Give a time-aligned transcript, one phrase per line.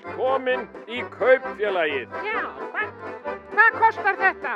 [0.00, 2.12] Velkomin í kaupfélagið.
[2.24, 2.40] Já,
[2.72, 2.92] hvað,
[3.52, 4.52] hvað kostar þetta?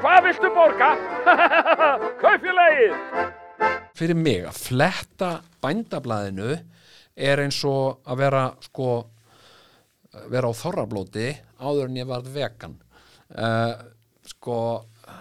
[0.00, 0.88] Hvað viltu borga?
[2.22, 2.96] kaupfélagið.
[3.94, 5.28] fyrir mig að fletta
[5.62, 6.56] bændablaðinu
[7.14, 8.86] er eins og að vera sko
[10.32, 11.28] vera á þorrablóti
[11.62, 12.74] áður en ég varð vegan
[13.36, 13.76] uh,
[14.26, 14.56] sko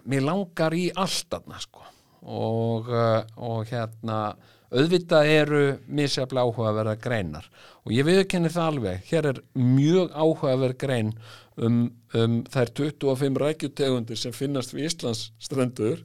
[0.10, 1.86] mér langar í allt aðna sko
[2.26, 4.32] og, uh, og hérna
[4.72, 5.62] auðvitað eru
[5.92, 7.48] misjaflega áhugaverða greinar
[7.84, 9.06] og ég viðkenni það alveg.
[9.10, 11.14] Hér er mjög áhugaverð grein
[11.58, 11.84] um,
[12.16, 16.04] um þær 25 rækjutegundir sem finnast við Íslands strendur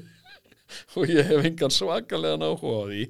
[0.96, 3.04] og ég hef engan svakalega áhuga á því.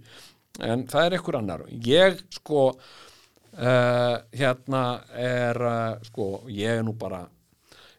[0.67, 1.67] En það er einhver annar.
[1.87, 4.85] Ég sko uh, hérna
[5.17, 7.25] er uh, sko ég er nú bara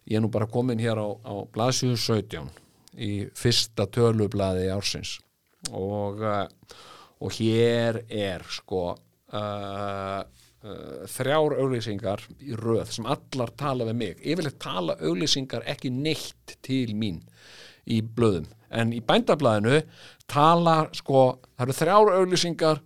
[0.07, 2.47] ég er nú bara komin hér á, á blaðsíðu 17
[3.01, 5.17] í fyrsta tölublaði ársins
[5.69, 6.47] og uh,
[7.21, 14.23] og hér er sko uh, uh, þrjár auglýsingar í röð sem allar tala við mig.
[14.25, 17.21] Yfirleitt tala auglýsingar ekki neitt til mín
[17.85, 18.49] í blöðum.
[18.71, 19.83] En í bændablaðinu
[20.31, 22.81] tala sko, það eru þrjár auglýsingar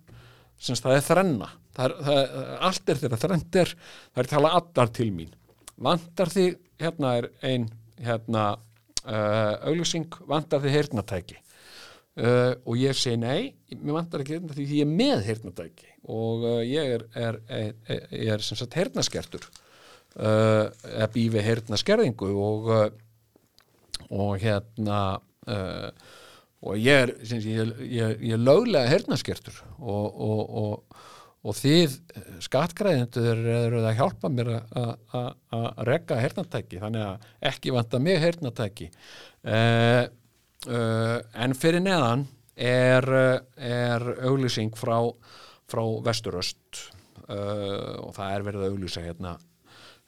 [0.57, 1.49] sem það er þrenna.
[1.75, 5.33] Það er, það er, allt er þeirra þrendir það er tala allar til mín.
[5.75, 6.45] Vantar því,
[6.79, 7.67] hérna er ein
[8.03, 11.39] hérna uh, auglýsing, vantar því heyrnatæki
[12.21, 16.45] uh, og ég segi nei mér vantar ekki heyrnatæki því ég er með heyrnatæki og
[16.45, 17.71] uh, ég er, er, er,
[18.09, 22.71] er, sem sagt heyrnaskertur uh, eða býfi heyrnaskerðingu og
[24.13, 24.99] og hérna
[26.65, 31.01] og ég er sem sé, ég, ég, ég er löglega hernaskertur og, og, og,
[31.45, 31.97] og þið
[32.45, 40.05] skattgræðendur eru að hjálpa mér að regga hernatæki þannig að ekki vanta mig hernatæki uh,
[40.69, 43.07] uh, en fyrir neðan er,
[43.57, 44.97] er auglýsing frá,
[45.69, 46.87] frá vesturöst.
[47.25, 49.35] Uh, og það er verið að auglýsa hérna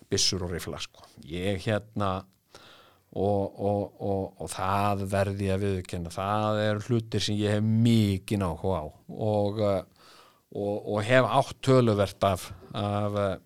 [0.08, 1.02] byssur og rifla sko.
[1.26, 2.12] ég hérna
[3.18, 8.44] og, og, og, og það verði að viðkenna það er hlutir sem ég hef mikið
[8.44, 8.88] náhuga á.
[10.54, 13.40] Og hef átt töluvert af af,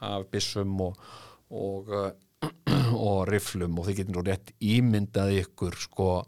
[0.00, 1.94] af bissum og
[3.10, 6.26] og riflum og þið getur nú rétt ímyndað ykkur sko uh,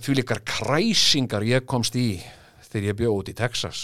[0.00, 2.00] því líkar kræsingar ég komst í
[2.70, 3.78] þegar ég bjóð út í Texas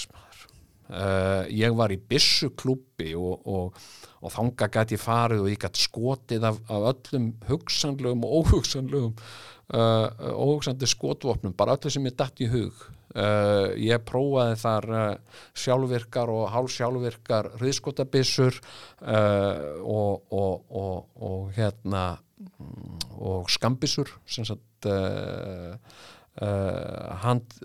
[0.91, 3.87] uh, ég var í bissuklúpi og, og
[4.27, 9.15] og þanga gæti ég farið og ég gæti skotið af, af öllum hugsanlegum og óhugsanlegum
[9.15, 12.87] uh, óhugsandi skotvopnum, bara öllu sem ég dætt í hug.
[13.17, 14.89] Uh, ég prófaði þar
[15.57, 18.59] sjálfvirkar og hálfsjálfvirkar hriðskotabissur
[19.07, 22.05] og, og, hérna
[23.17, 24.91] og skambissur sem sagt
[27.23, 27.57] hand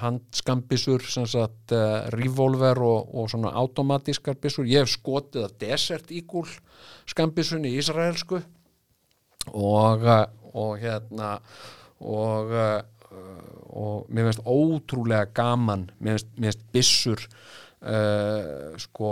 [0.00, 6.46] handskambissur uh, revolver og, og svona automatískar bissur, ég hef skotið að Desert Eagle
[7.10, 8.40] skambissunni í Ísraelsku
[9.52, 10.08] og,
[10.54, 11.36] og hérna
[12.00, 12.80] og uh,
[13.74, 19.10] og mér finnst ótrúlega gaman mér finnst, bissur uh, sko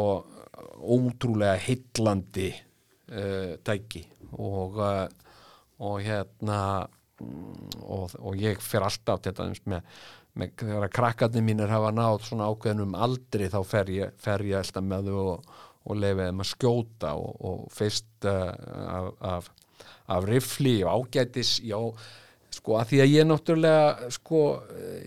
[0.83, 2.51] ótrúlega heitlandi
[3.63, 4.01] tæki.
[4.41, 4.79] Og
[5.83, 6.59] og hérna
[7.83, 10.03] og, og ég fer alltaf til þetta með
[10.39, 14.63] með, þegar að krakkarnir mínir hafa nátt svona ákveðnum aldri þá fer ég, fer ég
[14.63, 18.51] alltaf með þau og, og lefið þeim að skjóta og, og fyrst uh,
[18.87, 19.51] af, af,
[20.17, 21.79] af rifli og ágætis já,
[22.53, 24.45] sko að því að ég náttúrulega sko,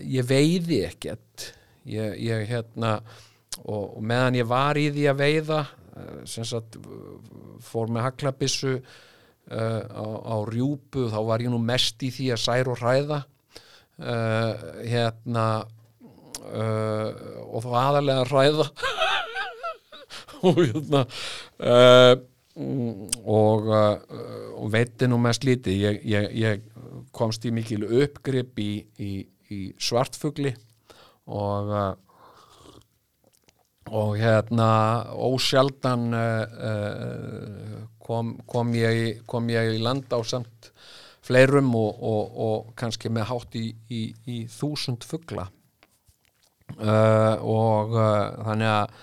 [0.02, 1.50] ég veiði ekkert.
[1.86, 2.96] Ég, ég hérna
[3.62, 6.78] og, og meðan ég var í því að veiða uh, sem sagt
[7.66, 12.42] fór með haklabissu uh, á, á rjúpu þá var ég nú mest í því að
[12.42, 13.22] sær og hræða
[14.00, 14.52] uh,
[14.84, 15.46] hérna
[16.52, 17.10] uh,
[17.48, 18.66] og þá aðalega ræða
[20.46, 21.04] og hérna
[21.60, 22.14] uh,
[22.56, 23.68] og,
[24.56, 25.74] og veitin nú mest lítið.
[25.76, 29.12] Ég, ég, ég komst í mikil uppgrip í, í,
[29.52, 30.54] í svartfugli
[31.26, 31.72] og
[33.86, 34.68] og hérna
[35.14, 36.08] ósjaldan
[38.02, 40.72] kom, kom, ég, kom ég í land á samt
[41.26, 45.48] fleirum og, og, og kannski með hátt í, í, í þúsund fuggla
[46.78, 48.96] uh, og uh, þannig að,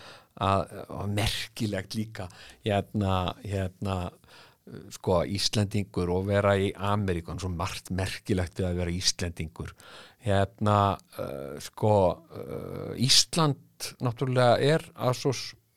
[0.48, 2.30] að, að merkilegt líka
[2.66, 3.98] hérna, hérna
[4.94, 9.74] sko Íslendingur og vera í Ameríkan, svo margt merkilegt við að vera Íslendingur.
[10.24, 10.78] Hérna
[11.20, 15.34] uh, sko uh, Ísland náttúrulega er að svo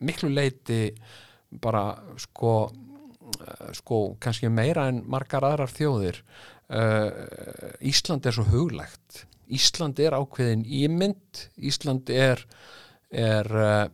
[0.07, 0.93] miklu leiti
[1.63, 1.89] bara
[2.21, 2.69] sko
[3.77, 6.21] sko kannski meira en margar aðrar þjóðir.
[6.67, 7.11] Uh,
[7.87, 9.25] Ísland er svo huglægt.
[9.55, 11.47] Ísland er ákveðin ímynd.
[11.63, 12.43] Ísland er
[13.15, 13.87] er uh,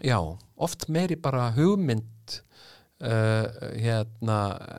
[0.00, 0.16] já,
[0.56, 2.38] oft meiri bara hugmynd
[3.04, 3.44] uh,
[3.76, 4.38] hérna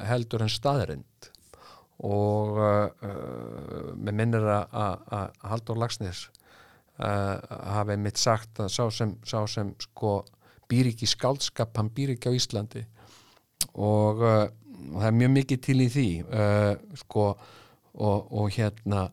[0.09, 1.29] heldur en staðrind
[2.05, 2.57] og
[3.95, 6.25] með minnir að- Halldór Lagsnes
[6.99, 10.17] hafi mitt sagt að sá sem, sá sem sko
[10.67, 12.83] býr ekki í skáldskap, hann býr ekki á Íslandi
[13.75, 14.47] og, uh,
[14.93, 16.73] og það er mjög mikið til í því uh,
[17.03, 19.07] sko og, og hérna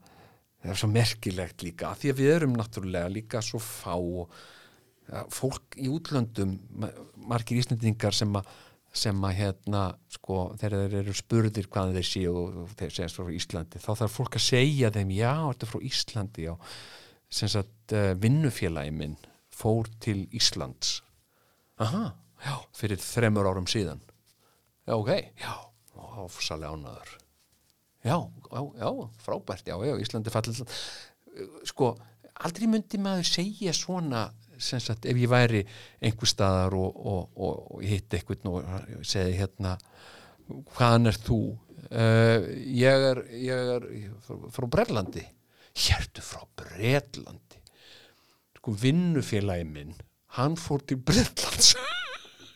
[0.62, 5.78] það er svo merkilegt líka því að við erum náttúrulega líka svo fá ja, fólk
[5.82, 6.92] í útlöndum ma-
[7.32, 8.50] margir Íslendingar sem að
[8.92, 9.82] sem að hérna
[10.12, 14.18] sko þegar þeir eru spurðir hvað þeir séu og þeir segja frá Íslandi þá þarf
[14.18, 16.52] fólk að segja þeim já, þetta er frá Íslandi já,
[17.32, 19.16] sem sagt uh, vinnufélagi minn
[19.52, 20.98] fór til Íslands.
[21.80, 22.10] Aha,
[22.44, 24.04] já, fyrir þremur árum síðan
[24.86, 25.52] já, ok, já,
[26.24, 27.18] ofsalega ánaður
[28.02, 28.16] já,
[28.52, 28.92] já, já,
[29.24, 29.66] frábært.
[29.66, 30.62] Já, já, Íslandi fallið
[31.68, 31.94] sko,
[32.44, 34.26] aldrei myndi maður segja svona
[34.62, 35.62] sem sagt, ef ég væri
[36.02, 39.76] einhver staðar og, og, og, og hitt eitthvað og segi hérna
[40.76, 41.40] hvaðan er þú?
[41.92, 43.86] Uh, ég er, ég er
[44.22, 45.24] frá, frá Brellandi
[45.74, 47.58] hértu frá Brellandi
[48.56, 49.96] sko vinnufélagi minn
[50.38, 51.72] hann fór til Brellands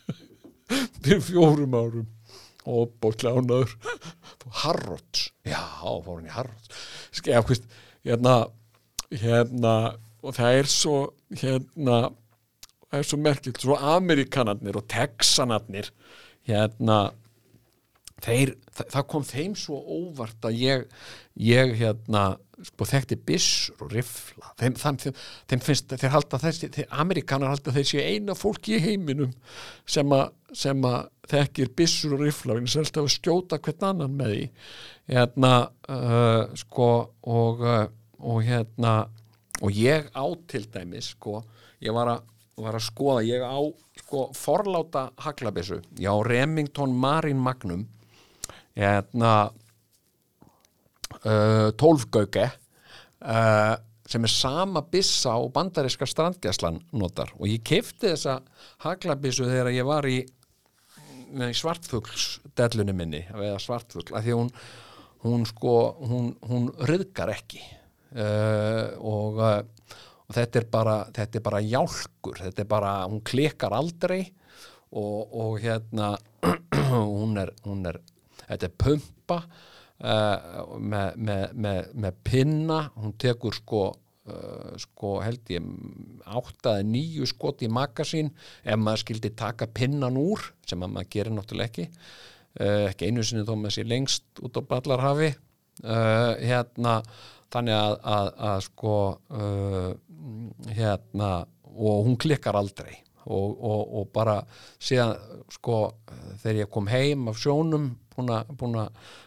[1.02, 2.06] fyrir fjórum árum
[2.66, 3.74] og bóklega ánaður
[4.62, 5.58] Harrods, já,
[6.04, 6.84] fór hann í Harrods.
[7.14, 7.66] Skeið, hvist,
[8.06, 8.36] hérna
[9.10, 9.74] hérna,
[10.22, 10.96] og það er svo
[11.34, 11.98] hérna
[12.86, 15.90] það er svo merkilt, svo Amerikanarnir og Texanarnir
[16.46, 17.00] hérna
[18.24, 20.84] þeir, það, það kom þeim svo óvart að ég,
[21.42, 22.24] ég hérna,
[22.64, 24.52] sko þekkti byssur og rifla.
[24.56, 25.18] Þeim, þeim,
[25.50, 29.34] þeim, finnst, þeir halda þessi þeir, Amerikanar halda þessi eina fólki í heiminum
[29.84, 34.44] sem að þekkir byssur og rifla við erum að skjóta hvern annan með því.
[35.12, 35.52] Hérna,
[35.92, 36.90] uh, sko
[37.22, 37.86] og, uh,
[38.22, 38.94] og hérna
[39.62, 41.40] og ég á til dæmis sko,
[41.80, 42.24] ég var að,
[42.60, 43.58] var að skoða ég á
[44.02, 47.86] sko forláta haglabissu, ég á Remington Marine Magnum
[48.76, 49.32] hérna
[51.24, 52.46] uh, 12 gauke
[53.24, 53.74] uh,
[54.06, 57.32] sem er sama bissa og bandariska strandgæslan notar.
[57.40, 58.38] Og ég kefti þessa
[58.84, 60.20] haglabissu þegar ég var í
[61.36, 64.52] svartfuglsdellunni minni eða svartfugl, af því hún
[65.26, 65.74] hún sko,
[66.06, 67.62] hún, hún ryðgar ekki.
[68.16, 69.96] Uh, og, uh,
[70.26, 74.22] og þetta er bara þetta er bara hjálkur, þetta er bara hún klikkar aldrei
[74.94, 76.14] og, og hérna
[77.18, 77.98] hún er, hún er
[78.46, 83.82] þetta er pumpa uh, með, með, með, með pinna hún tekur sko
[84.30, 85.66] uh, sko held ég
[86.26, 88.32] áttaði nýju skot í magasín
[88.64, 91.88] ef maður skildi taka pinnan úr sem að maður gerir náttúrulega ekki.
[92.56, 95.32] Uh, ekki einu sinni þó með sér lengst út á ballarhafi.
[95.84, 97.00] Uh, hérna
[97.52, 98.94] þannig að, að, að sko
[100.74, 101.28] hérna
[101.76, 102.96] og hún klikkar aldrei.
[103.26, 104.40] Og, og, og bara
[104.82, 105.14] síðan
[105.50, 105.78] sko
[106.42, 108.86] þegar ég kom heim af sjónum búna, búna,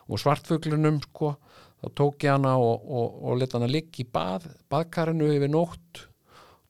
[0.10, 1.36] og svartfuglunum sko
[1.80, 6.04] þá tók ég hana og, og, og leta hana ligga í bað, baðkarinu yfir nótt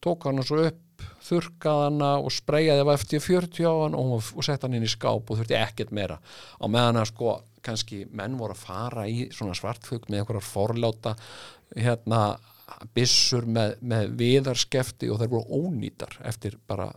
[0.04, 0.86] tók hana svo upp
[1.30, 4.92] þurrkaði hana og spreyjaði það eftir 40 á hann og, og sett hann inn í
[4.92, 7.34] skáp og þurfti ekkert meira á meðan að sko
[7.66, 11.16] kannski menn voru að fara í svona svartfugl með einhverjar forláta
[11.76, 12.22] hérna
[12.96, 16.88] byssur með, með viðarskefti og þeir voru ónýtar eftir bara,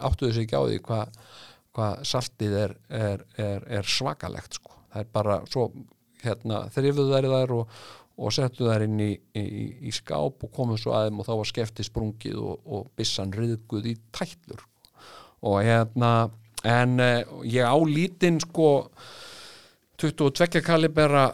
[0.00, 1.22] áttuðu sig ekki á því hvað
[1.76, 4.72] hva saltið er, er, er, er svakalegt sko.
[4.90, 5.68] það er bara svo
[6.24, 7.78] hérna, þrifðu þær þær og,
[8.20, 9.44] og settu þær inn í, í,
[9.88, 13.90] í skáp og komuð svo aðeim og þá var skefti sprungið og, og byssan riðguð
[13.92, 14.66] í tætlur.
[15.46, 16.12] Og hérna
[16.68, 18.90] en eh, ég á lítinn sko
[20.00, 21.26] 22 kalibera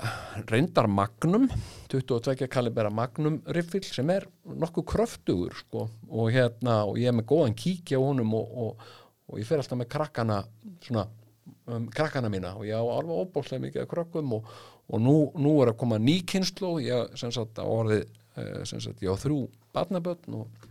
[0.51, 1.47] reyndar magnum
[1.89, 5.87] 22 kalibera magnum riffil sem er nokkuð kröftugur sko.
[6.11, 8.89] Og hérna og ég er með góðan kíkja á honum og, og,
[9.31, 10.41] og ég fer alltaf með krakkana
[10.83, 11.07] svona
[11.71, 12.57] um, krakkana mína.
[12.59, 14.51] Og ég á alveg óbúslega mikið af krökkum og,
[14.87, 18.83] og nú, nú er að koma ný kynslu ég sem sagt á orðið eh, sem
[18.83, 20.67] sagt ég á þrjú barnabötn og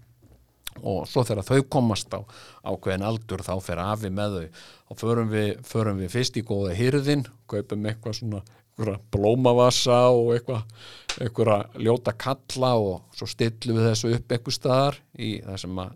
[0.83, 2.19] og svo þegar þau komast á
[2.67, 4.61] ákveðin aldur þá fer afi með þau.
[4.91, 8.41] Og förum við, förum við fyrst í góða hyrðin, kaupum eitthvað svona
[8.75, 10.65] eitthvað blómavassa og eitthvað,
[11.23, 15.93] eitthvað ljóta kalla og svo stillum við þessu upp eitthvað staðar í það sem að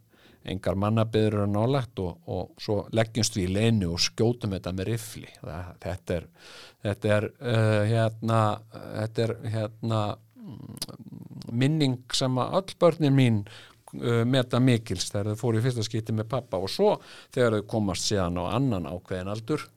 [0.50, 4.92] engar mannabiður er nálagt og, og svo leggjumst við í leinu og skjótum þetta með
[4.94, 5.32] rifli.
[5.42, 6.28] Það, þetta er
[6.86, 8.44] þetta er uh, hérna
[8.74, 10.04] þetta er hérna
[10.38, 10.78] mm,
[11.52, 16.16] minning sem að öll börnin mín uh, meta mikils þegar þau fóru í fyrsta skipti
[16.16, 16.96] með pappa og svo
[17.34, 19.68] þegar þau komast síðan á annan ákveðin aldur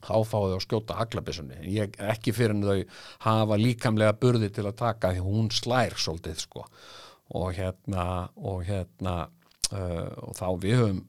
[0.00, 4.66] þá fáðu þau að skjóta haglabissunni ég, ekki fyrir en þau hafa líkamlega burði til
[4.68, 6.66] að taka því hún slær svolítið sko
[7.36, 8.04] og hérna
[8.36, 9.16] og hérna
[9.72, 11.02] uh, og þá við höfum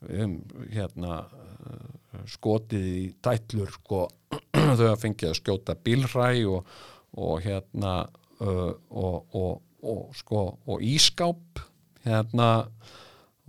[0.00, 0.36] við höfum
[0.74, 4.06] hérna uh, skotið í dætlur sko
[4.78, 6.72] þau að fengið að skjóta bílræ og,
[7.18, 7.94] og hérna
[8.40, 11.62] uh, og, og, og sko og ískáp
[12.06, 12.50] hérna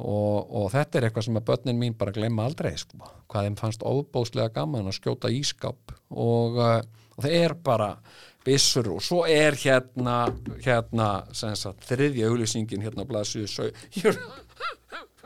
[0.02, 2.98] og, þetta er eitthvað sem að börnin mín bara glemma aldrei sko,
[3.30, 6.58] hvað þeim fannst óbóðslega gaman að skjóta ískáp og
[7.22, 7.92] það er bara
[8.46, 10.18] byssur og svo er hérna
[10.64, 13.70] hérna sagt þriðja auglýsingin hérna blæsuðu sau
[14.02, 14.20] ég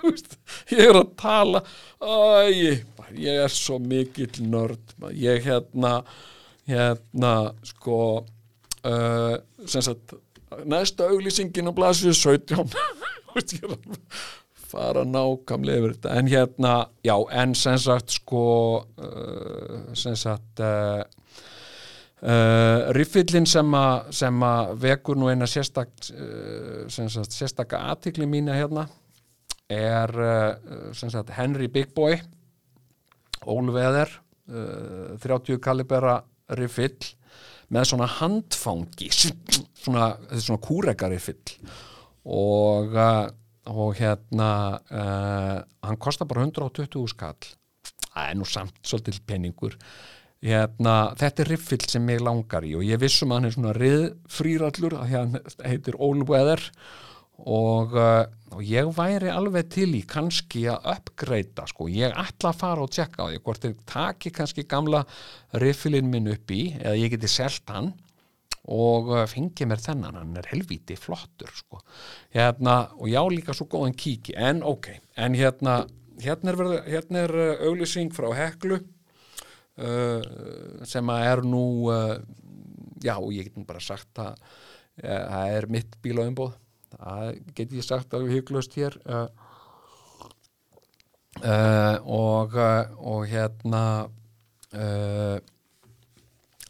[0.76, 1.62] ég er að tala.
[2.04, 2.84] Æ,
[3.18, 5.98] ég er svo mikill nörd ég hérna
[6.68, 7.34] hérna
[7.66, 8.00] sko
[8.86, 10.16] uh, sagt
[10.66, 12.74] næsta auglýsingin á blæsuðu 17
[13.26, 14.00] þú veist, ég er að
[14.76, 16.16] fara nákvæmlega yfir þetta.
[16.20, 16.74] En hérna,
[17.06, 18.46] já, en sem sagt sko
[18.82, 21.04] uh, sem sagt uh,
[22.26, 28.28] uh, riffillin sem að sem að vekur nú eina sérstak uh, sem sagt sérstaka aðtikli
[28.30, 28.88] mína hérna
[29.72, 32.18] er uh, sagt Henry Big Boy
[33.46, 34.10] Ólveðer
[34.50, 36.20] uh, 30 kalibera
[36.58, 37.14] riffill
[37.74, 41.58] með svona handfangi svona, svona kúreka riffill.
[42.26, 42.94] Og
[43.66, 44.50] og hérna
[44.86, 47.48] hann kostar bara 120 skall.
[48.06, 49.78] Það er nú samt svolítið penningur
[50.44, 53.74] hérna, þetta er riffill sem ég langar í og ég vissum að hann er svona
[53.80, 56.64] riðfrýrallur að hann heitir Allweather
[57.40, 58.24] og, uh,
[58.56, 62.94] og ég væri alveg til í kannski að uppgreita sko, ég ætla að fara og
[62.96, 65.04] tjekka á því hvort þeir taki kannski gamla
[65.62, 67.94] riffilinn minn upp í eða ég geti selt hann
[68.66, 71.82] og uh, fengi mér þennan, hann er helvíti flottur sko,
[72.34, 74.90] hérna og já líka svo góðan kíki, en ok.
[75.22, 75.84] En hérna,
[76.22, 78.82] hérna er, hérna er uh, auglýsing frá Heklu
[79.80, 80.22] uh,
[80.88, 82.16] sem að er nú uh,
[83.04, 86.54] já, ég get nú bara sagt að uh, það er mitt bílaumbóð
[86.96, 89.28] það get ég sagt alveg hygglust hér uh,
[91.44, 93.84] uh, og og hérna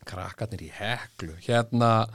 [0.06, 2.08] krakkarnir í heklu hérna,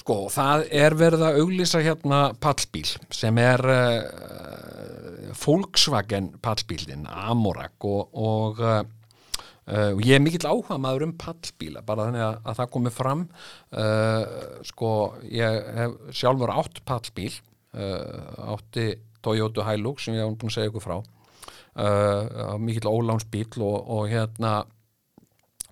[0.00, 8.14] sko, það er verið að auglýsa hérna pallbíl sem er uh, Volkswagen pallbílinn Amorak og,
[8.16, 8.80] og uh,
[9.68, 12.92] Uh, og ég er mikill áhuga maður um pallbíla bara þannig að, að það komi
[12.94, 13.24] fram.
[13.68, 14.22] Uh,
[14.64, 14.92] sko
[15.28, 17.34] ég hef sjálfur átt pallbíl
[17.76, 18.86] uh, átti
[19.20, 20.98] Toyota Hilux sem ég hef búin að segja ykkur frá.
[22.58, 24.64] Mikill ólánsbíl og, og hérna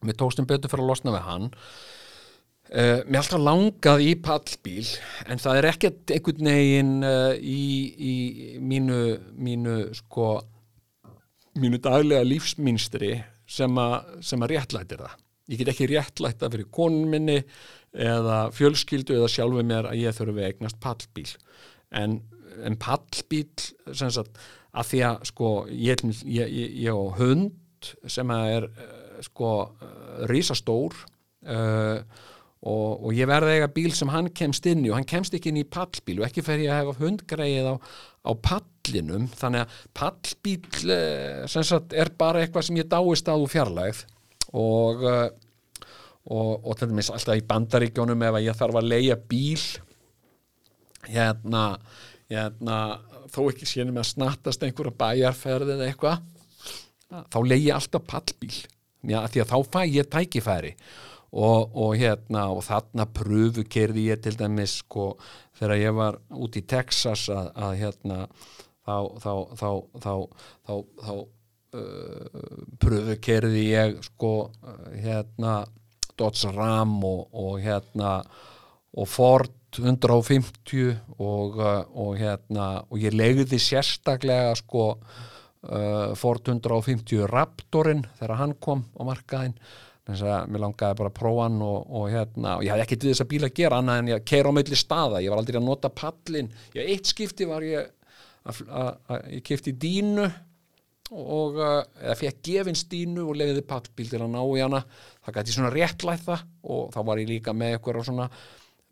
[0.06, 1.48] við tókstum betur fyrir að losna við hann.
[3.08, 4.84] Mér alltaf langað í pallbíl
[5.26, 6.92] en það er ekkert einhvern veginn
[7.38, 7.62] í,
[7.96, 8.14] í
[8.62, 9.00] mínu,
[9.34, 10.28] mínu sko
[11.58, 15.16] mínu daglega lífsmynstri sem, a, sem að réttlætir það.
[15.46, 17.38] Ég get ekki réttlætta fyrir konun minni
[17.94, 21.28] eða fjölskyldu eða sjálfu mér að ég þurfi eignast pallbíl.
[21.94, 22.18] En,
[22.66, 24.40] en pallbíl sem sagt
[24.76, 28.66] að því að sko ég, ég, ég, ég á hund sem er
[29.24, 29.50] sko
[30.28, 30.96] rísastór
[31.46, 32.00] uh,
[32.66, 35.52] og, og ég verði eiga bíl sem hann kemst inn í og hann kemst ekki
[35.52, 37.74] inn í pallbíl og ekki fer ég að hefa hundgreið á,
[38.26, 40.60] á pallinum þannig að pallbíl
[41.70, 44.04] sagt er bara eitthvað sem ég dáist á fjarlægð
[44.56, 45.26] og uh,
[46.26, 49.62] og, og þetta minnst alltaf í bandaríkjónum ef ég þarf að leia bíl
[51.06, 51.66] hérna
[52.26, 52.78] hérna
[53.30, 56.24] þó ekki með að snattast einhverja bæjarferð eða eitthvað
[57.06, 58.56] þá leigi alltaf pallbíl.
[59.06, 60.72] Já, því að þá fæ ég tækifæri.
[60.74, 65.14] og, og hérna og þarna pröfu kerði ég til dæmis sko
[65.58, 68.18] þegar ég var út í Texas að, að hérna
[68.86, 69.70] þá þá þá
[70.04, 70.12] þá,
[70.66, 71.12] þá, þá
[71.80, 72.42] uh,
[72.82, 74.32] pröfu kerði ég sko
[74.94, 75.64] hérna
[76.16, 78.18] Dodge Ram og, og hérna
[78.96, 88.06] og Ford 150 og, og hérna og ég legði sérstaklega sko uh, Ford 150 Raptorin
[88.16, 89.58] þegar hann kom á markaðin
[90.06, 93.06] þess að mér langaði bara að prófa hann og, og hérna, og ég hafði ekkert
[93.06, 95.42] við þess að bíla að gera annað en ég keira á meðli staða, ég var
[95.42, 97.90] aldrei að nota pallin, já eitt skipti var ég
[98.46, 98.92] að,
[99.34, 100.26] ég kefti dínu
[101.14, 104.80] og uh, eða fekk gefins dínu og lefiði pallbíl til að ná í hana.
[105.26, 106.38] Það gæti svona réttlæða
[106.74, 108.30] og þá var ég líka með einhverjar svona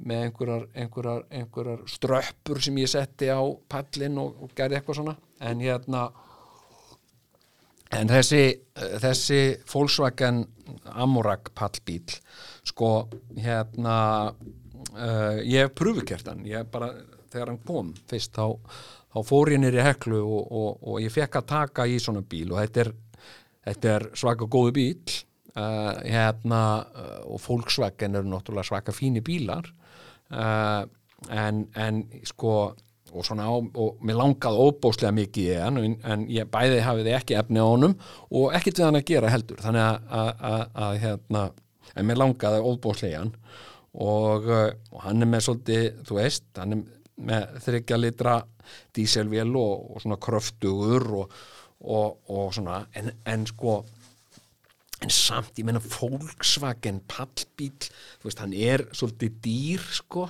[0.04, 5.16] með einhverjar, einhverjar, einhverjar ströppur sem ég setti á pallin og, og gerði eitthvað svona.
[5.42, 6.08] En hérna
[7.94, 8.42] en þessi,
[9.02, 9.40] þessi
[9.70, 10.42] Volkswagen
[11.02, 12.16] Amorak pallbíl
[12.66, 12.90] sko
[13.36, 13.96] hérna
[14.30, 16.44] uh, ég hef pröfukert hann.
[16.48, 16.92] Ég bara,
[17.32, 18.58] þegar hann kom fyrst þá,
[19.14, 22.52] þá fór ég nýri heklu og, og, og ég fekk að taka í svona bíl
[22.52, 22.92] og þetta er,
[23.70, 24.96] þetta er svaka góðu bíl
[25.56, 29.72] uh, hérna uh, og Volkswagen eru náttúrulega svaka fíni bílar
[30.34, 32.74] en, en sko
[33.14, 37.14] og svona á, og mér langaði óbóslega mikið í hann en, en ég bæði hafiði
[37.16, 37.94] ekki efni á honum
[38.30, 39.62] og ekkert við hann að gera heldur.
[39.62, 41.44] Þannig að, hérna,
[41.94, 43.34] en mér langaði óbóslega í hann
[43.94, 48.38] og, uh, og hann er með svolítið, þú veist, hann er með þryggja litra
[48.96, 51.36] díselvél og, og svona kröftugur og,
[51.84, 53.82] og svona en, en sko
[55.04, 57.74] en samt, ég menna Volkswagen pallbíl,
[58.20, 60.28] þú veist, hann er svolítið dýr sko.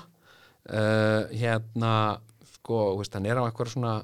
[0.64, 2.16] Uh, hérna
[2.64, 3.94] sko, veist, hann er á eitthvað svona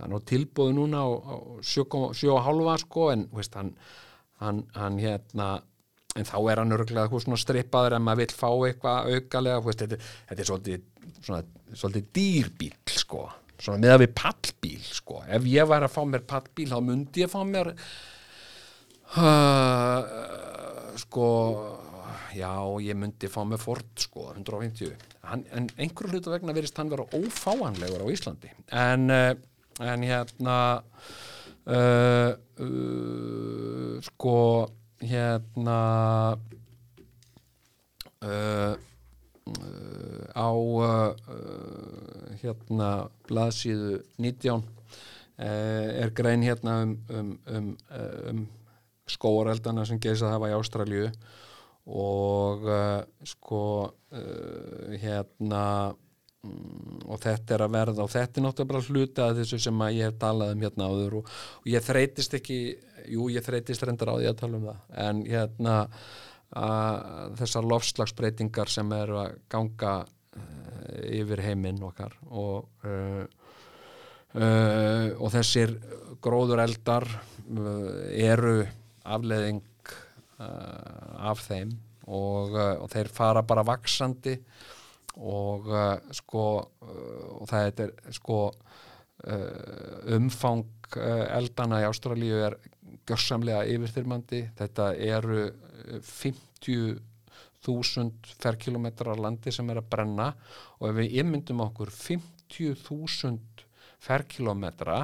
[0.00, 3.74] hann er á tilbúðu núna á, á 7,5 sko en veist, hann,
[4.40, 5.50] hann, hann hérna
[6.16, 10.00] en þá er hann eitthvað svona strippaður en maður vill fá eitthvað aukalega veist, þetta,
[10.30, 10.88] þetta er svolítið,
[11.20, 11.42] svona,
[11.74, 15.22] svolítið dýrbíl sko svona með að við pallbíl sko.
[15.26, 17.72] Ef ég væri að fá mér pallbíl þá myndi ég fá mér
[19.18, 20.00] uh,
[21.02, 21.26] sko
[22.38, 22.54] já
[22.84, 24.94] ég myndi fá mér Ford sko 150
[25.28, 28.52] hann, en einhverju hlutu vegna verist hann vera ófáanlegur á Íslandi.
[28.72, 29.32] En, uh,
[29.84, 30.58] en hérna
[31.68, 32.32] uh,
[32.64, 34.38] uh, sko
[35.02, 35.80] hérna
[38.24, 38.74] uh,
[40.36, 40.50] á
[42.42, 42.90] hérna
[43.28, 44.66] blaðsíðu 19
[45.38, 47.68] er grein hérna um, um, um,
[48.28, 48.42] um
[49.08, 51.08] skóareldana sem geysað hafa í Ástralju
[51.88, 52.66] og
[53.24, 53.62] sko
[54.12, 55.62] hérna
[56.44, 59.84] mm, og þetta er að verða og þetta er náttúrulega bara hluta af þessu sem
[59.96, 62.58] ég hef talað um hérna áður og, og ég þreytist ekki
[63.12, 64.80] jú ég þreytist reyndar á því að tala um það.
[65.04, 65.76] En hérna
[66.56, 73.24] að, þessar lofslagsbreytingar sem eru að ganga uh, yfir heiminn okkar og uh,
[74.34, 75.76] uh, og þessir
[76.24, 77.06] gróður eldar
[78.12, 78.60] eru
[79.08, 79.62] afleðing
[80.38, 81.72] af þeim
[82.06, 84.36] og, og þeir fara bara vaksandi
[85.18, 85.66] og
[86.14, 86.44] sko
[86.78, 88.36] og það er sko
[90.14, 92.54] umfang eldana í Ástralíu er
[93.08, 94.42] gjörsamlega yfirþyrmandi.
[94.58, 95.52] Þetta eru
[96.06, 98.10] 50.000
[98.42, 100.28] ferkilometrar landi sem er að brenna
[100.78, 103.38] og ef við ymmyndum okkur 50.000
[104.04, 104.98] ferkilometra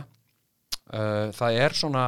[0.92, 2.06] uh, það er svona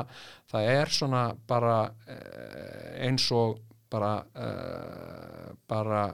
[0.51, 3.61] það er svona bara uh, eins og
[3.91, 6.07] bara uh, bara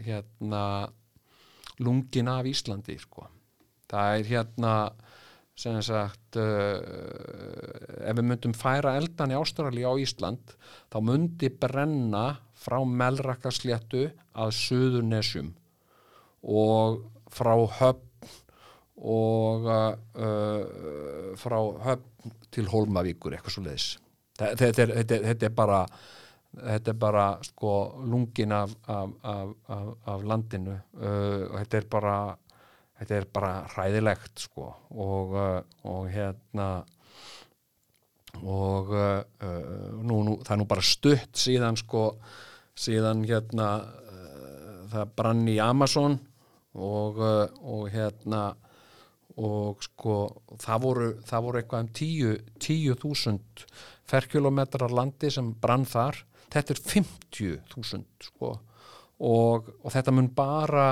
[0.00, 0.88] hérna
[1.80, 3.26] lungin af Íslandi sko.
[3.90, 4.74] það er hérna
[5.60, 10.54] sem sagt ef við myndum færa eldan í Ástrali á Ísland
[10.92, 15.50] þá myndi brenna frá Melrakasléttu að Suðurnesjum
[16.40, 18.09] og frá höfn
[19.00, 23.90] og uh, frá höfn til Holmavíkur eitthvað svo leiðis
[24.36, 25.80] þetta, þetta, þetta, þetta er bara
[26.50, 27.72] þetta er bara sko
[28.10, 30.76] lungin af, af, af, af landinu.
[30.98, 32.14] Uh, og þetta er bara
[33.00, 36.68] þetta er bara hræðilegt sko og, uh, og hérna
[38.40, 42.04] og uh, uh, nú, nú, það er nú bara stutt síðan sko
[42.78, 46.18] síðan hérna uh, það brann í Amazon
[46.76, 48.50] og, uh, og hérna
[49.40, 50.16] og sko
[50.60, 53.64] það voru, það voru eitthvað um tíu tíu þúsund
[54.10, 56.18] ferkilometrar landi sem brann þar.
[56.50, 58.56] Þetta er 50.000 sko
[59.20, 60.88] og, og þetta mun bara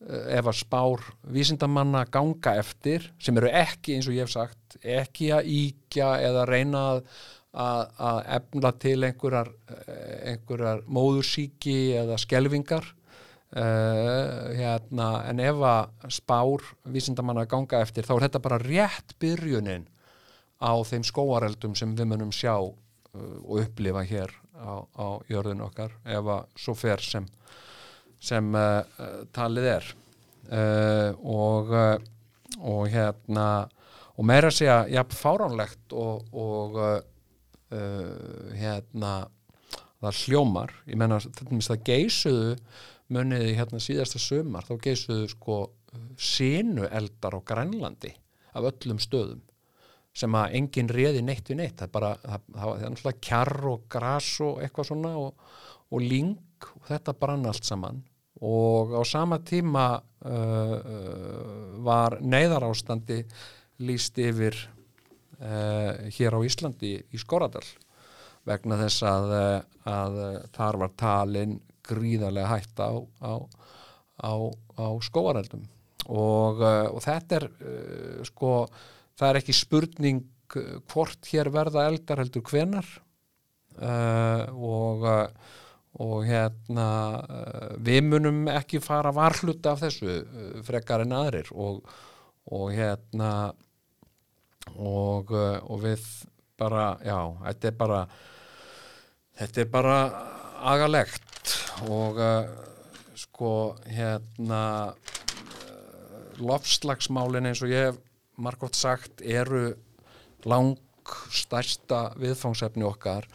[0.00, 4.78] Eh, ef að spár vísindamanna ganga eftir sem eru ekki eins og ég hef sagt
[4.80, 7.00] ekki að íkja eða reyna að,
[7.52, 12.88] að, að efna til einhverjar, eh, einhverjar móðursíki eða skelvingar
[13.56, 19.88] uh, hérna, en ef að spár vísindamanna ganga eftir þá er þetta bara rétt byrjunin
[20.60, 22.70] á þeim skóareldum sem við munum sjá uh,
[23.42, 27.26] og upplifa hér á, á jörðin okkar ef að svo fer sem
[28.20, 28.84] sem uh,
[29.32, 29.92] talið er.
[30.50, 31.68] Og
[32.66, 33.44] og hérna
[34.18, 36.74] og meira að segja, já, fáránlegt og, og
[38.58, 39.12] hérna
[40.00, 42.56] það hljómar, ég menna þetta minnst það geysuðu
[43.10, 45.60] muniði hérna síðasta sömar, þá geysuðu sko
[46.20, 48.12] sínu eldar á Grænlandi
[48.54, 49.42] af öllum stöðum
[50.16, 51.76] sem að enginn reði neitt við neitt.
[51.78, 55.44] Það er bara, það, það er náttúrulega kjarr og gras og eitthvað svona og,
[55.90, 58.02] og ling og þetta brann allt saman.
[58.40, 63.20] Og á sama tíma uh, uh, var neyðarástandi
[63.86, 64.56] líst yfir
[65.40, 67.64] uh, hér á Íslandi í Skoradal
[68.48, 69.58] vegna þess að, uh,
[69.92, 70.20] að
[70.56, 73.32] þar var talin gríðarlega hætta á, á,
[74.20, 74.32] á,
[74.80, 75.64] á skóareldum
[76.10, 78.52] og, uh, og þetta er uh, sko,
[79.18, 80.26] það er ekki spurning
[80.90, 82.86] hvort hér verða eldar heldur hvenar.
[84.50, 85.04] Og
[86.02, 86.86] og hérna
[87.78, 90.16] við munum ekki fara varhluta af þessu
[90.66, 91.52] frekar en aðrir.
[91.54, 91.78] Og,
[92.50, 93.30] og hérna
[94.74, 96.02] og, og við
[96.60, 98.00] bara, já, þetta er bara
[99.40, 99.96] þetta er bara
[100.74, 101.29] agalegt
[101.88, 102.48] og uh,
[103.18, 103.52] sko
[103.88, 104.62] hérna
[104.92, 108.00] uh, lofslagsmálin eins og ég hef
[108.40, 109.70] margótt sagt eru
[110.48, 110.76] lang
[111.34, 113.26] stærsta viðfangsefni okkar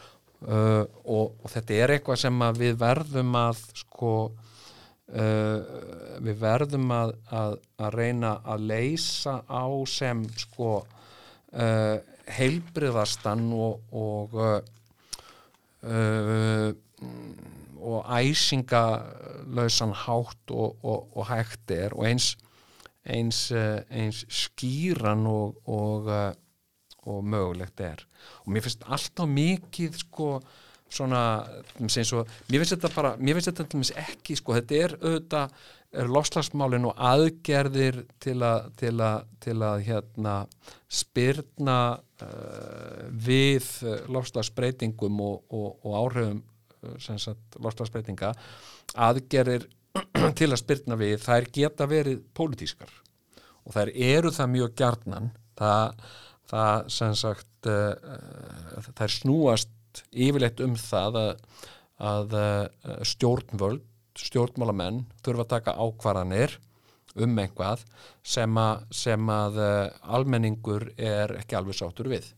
[0.48, 5.60] uh, og, og þetta er eitthvað sem við verðum að sko uh,
[6.26, 11.98] við verðum að, að, að reyna að leysa á sem sko uh,
[12.38, 14.40] heilbriðastan og og,
[15.86, 16.74] uh,
[17.86, 22.34] og æsingalausan hátt og, og, og hægt er og eins
[23.06, 26.32] eins, uh, eins skýran og, uh,
[27.06, 28.06] og mögulegt er.
[28.46, 30.30] Og mér finnst alltaf mikið sko
[30.90, 31.22] svona
[31.90, 35.58] svo, mér finnst þetta bara, mér finnst þetta ekki sko, þetta er auðvitað
[35.96, 40.34] er lofslagsmálin og aðgerðir til að, til að, til að hérna
[40.92, 43.70] spyrna uh, við
[44.12, 46.44] lofslagsbreytingum og, og, og áhrifum
[46.96, 48.34] lofslagsbreytinga
[49.08, 49.68] aðgerðir
[50.40, 52.92] til að spyrna við, þær geta verið pólitískar.
[53.66, 56.06] Og þær eru það mjög gjarnan það,
[56.52, 61.34] það sem sagt uh, þær snúast yfirleitt um það að,
[62.12, 63.84] að uh, stjórnvöld
[64.16, 66.56] stjórnmálamenn þurfa að taka ákvarðanir
[67.20, 67.84] um einhvað
[68.26, 72.30] sem að, sem að uh, almenningur er ekki alveg sáttur við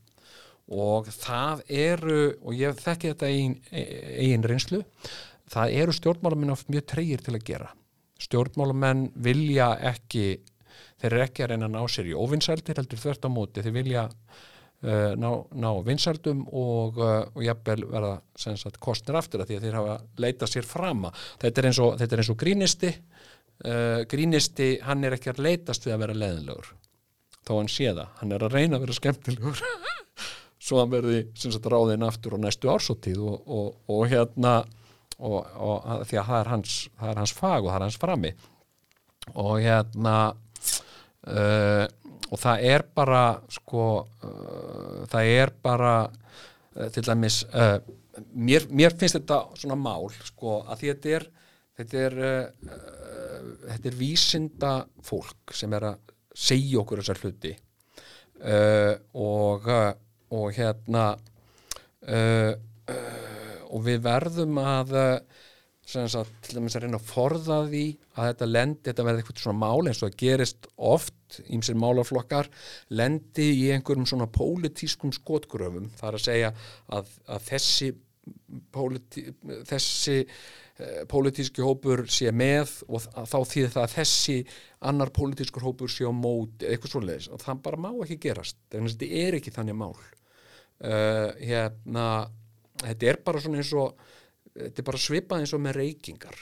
[0.68, 4.82] og það eru og ég þekki þetta eigin, eigin reynslu
[5.52, 7.70] það eru stjórnmálamenn oft mjög treyir til að gera.
[8.20, 10.26] Stjórnmálamenn vilja ekki
[10.98, 13.76] þeir eru ekki að reyna að ná sér í óvinsældir heldur þvert á móti, þeir
[13.76, 19.58] vilja uh, ná, ná vinsældum og, uh, og jafnvel verða sagt, kostnir aftur að því
[19.58, 21.12] að þeir hafa leitað sér frama.
[21.40, 25.86] Þetta er eins og, er eins og grínisti uh, grínisti, hann er ekki að leitast
[25.86, 26.74] við að vera leðinlegur
[27.48, 29.62] þó hann sé það, hann er að reyna að vera skemmtilegur
[30.68, 34.58] svo hann verði sagt, ráðinn aftur á næstu ársóttíð og, og, og hérna
[35.18, 38.00] og, og því að það er, hans, það er hans fag og það er hans
[38.02, 38.32] frami
[39.34, 40.16] og hérna
[41.28, 41.84] uh,
[42.28, 47.78] og það er bara sko uh, það er bara uh, til dæmis uh,
[48.32, 51.28] mér, mér finnst þetta svona mál sko að því þetta er
[51.78, 54.74] þetta er, uh, uh, þetta er vísinda
[55.06, 57.50] fólk sem er að segja okkur þessar hluti.
[58.38, 59.96] Og og
[60.56, 61.04] hérna
[62.06, 64.96] uh, uh, og við verðum að
[65.88, 69.60] sagt, til dæmis að reyna að forða því að þetta lendi, þetta verði eitthvað svona
[69.62, 72.50] mál eins og það gerist oft ímsir málaflokkar,
[72.92, 75.88] lendi í einhverjum svona pólitískum skotgröfum.
[75.96, 76.52] Það er að segja
[76.98, 77.90] að, að þessi
[78.72, 79.22] Politi,
[79.64, 84.36] þessi eh, pólitíski hópur sé með og þá þýðir það að þessi
[84.90, 87.30] annar pólitískur hópur sé á mót eitthvað svoleiðis.
[87.32, 88.60] Og það bara má ekki gerast.
[88.68, 89.94] Þannig að þetta er ekki þannig mál
[90.84, 92.06] uh, hérna
[92.84, 93.98] þetta er bara svona eins og
[94.54, 96.40] þetta er bara svipað eins og með reykingar.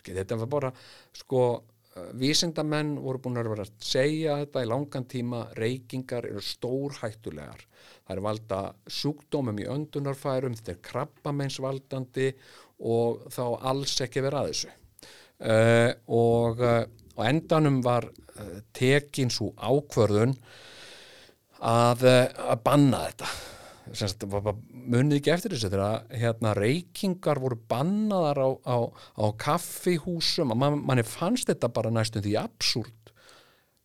[0.00, 0.72] Skil, þetta var bara
[1.16, 6.44] sko uh, vísindamenn voru búin að vera að segja þetta í langan tíma reykingar eru
[6.44, 7.64] stór hættulegar
[8.04, 8.60] það er valda
[8.98, 12.28] sjúkdómum í öndunarfærum þetta er krabbameinsvaldandi
[12.84, 14.74] og þá alls ekki vera að þessu.
[15.44, 16.84] Uh, og uh,
[17.18, 20.36] á endanum var uh, tekin svo ákvörðun
[21.64, 23.32] að, að banna þetta
[23.92, 28.76] semst, munið ekki eftir þessu þegar hérna, reykingar voru bannaðar á, á,
[29.20, 30.54] á kaffihúsum.
[30.56, 33.04] Man, manni fannst þetta bara næstum því absúrt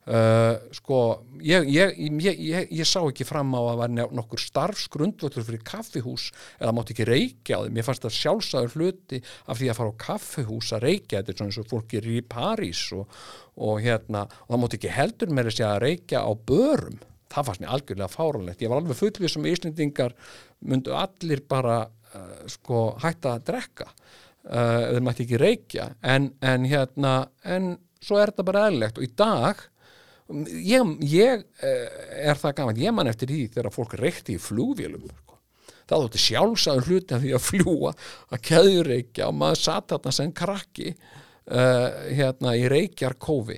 [0.09, 0.99] uh, sko
[1.45, 6.73] ég, ég, ég, ég sá ekki fram á að vera nokkur starfsgrundvöldur fyrir kaffihús eða
[6.75, 10.01] mátti ekki reykja á þeim, ég fannst það sjálfsæður hluti af því að fara á
[10.05, 13.21] kaffihús að reykja, þetta er svona eins og fólk er í París og,
[13.59, 17.63] og hérna og það mátti ekki heldur með þess að reykja á börum það fannst
[17.63, 20.15] mér algjörlega fáralegt ég var alveg fullvið sem íslendingar
[20.65, 25.89] myndu allir bara uh, sko hætta að drekka uh, þeir mætti ekki reykja.
[26.01, 27.13] En, en hérna
[27.43, 28.99] en svo er þetta bara eðlilegt.
[28.99, 29.63] Og í dag
[30.65, 31.87] ég, ég uh,
[32.25, 35.39] er það gaman, ég man eftir því þegar fólk reykti í flúvélum sko.
[35.85, 37.95] það þótti sjálfsagður hluti af því að fljúa
[38.29, 40.93] að keðjureykja og maður satt þarna sem krakki
[41.49, 43.55] hérna í reykjarkófi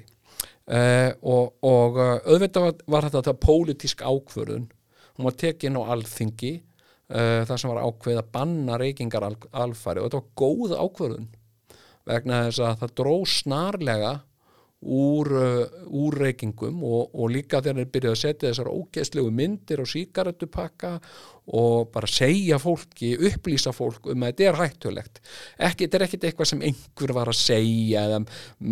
[0.69, 4.67] Uh, og, og uh, auðvitað var, þetta, pólitísk ákvörðun.
[5.17, 10.03] Hún var tekin á alþingi uh, þar sem var ákveð að banna reykingar al, alfæri
[10.03, 11.29] og þetta var góð ákvörðun
[12.07, 14.13] vegna þess að það dró snarlega
[14.81, 19.83] úr, uh, úr reykingum og, og líka þegar þeir byrjuðu að setja þessar ógeðslegu myndir
[19.83, 20.93] og síkaretupakka
[21.51, 25.21] og bara segja fólki, upplýsa fólk um að þetta er hættulegt.
[25.57, 28.19] Ekki, þetta er ekkit eitthvað sem einhver var að segja eða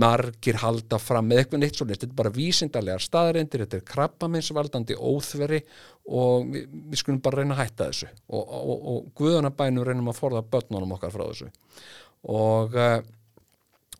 [0.01, 4.97] margir halda fram eða eitthvað neitt svo þetta er bara vísindarlegar staðreindir, þetta er krabbaminsvaldandi
[4.97, 5.61] óþveri
[6.09, 8.11] og við, við skulum bara reyna að hætta þessu.
[8.33, 11.51] Og, og, og guðanabænum reynum að forða börnunum okkar frá þessu.
[12.29, 12.99] Og uh,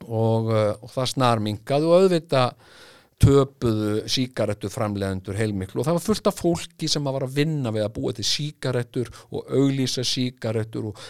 [0.06, 2.54] og, uh, og það snarmingaði og auðvitað
[3.20, 5.82] töpuðu síkarettu framlegendur heilmiklu.
[5.82, 9.10] Og það var fullt af fólki sem var að vinna við að búa til síkarettur
[9.28, 11.02] og auglýsa síkarettur og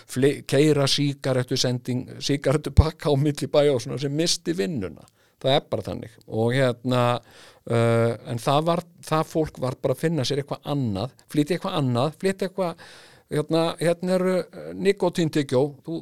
[0.50, 5.06] keira síkarettu sending, síkarettu pakka á milli bæja og svona sem misti vinnuna.
[5.40, 6.18] Það er bara þannig.
[6.26, 11.14] Og hérna uh, en það var, það fólk var bara að finna sér eitthvað annað
[11.30, 12.84] flytja eitthvað annað, flytja eitthvað
[13.30, 14.36] hérna, hérna eru
[14.82, 16.00] nikotíntygjó þú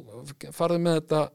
[0.55, 1.25] farið með þetta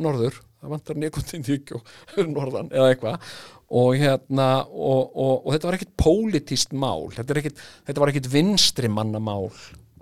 [0.00, 1.90] norður það vantar nikotintík og
[2.36, 3.32] norðan eða eitthvað.
[3.80, 8.30] Og hérna og, og, og þetta var ekkit pólitíst mál þetta, ekkit, þetta var ekkit
[8.32, 9.46] vinstri manna mál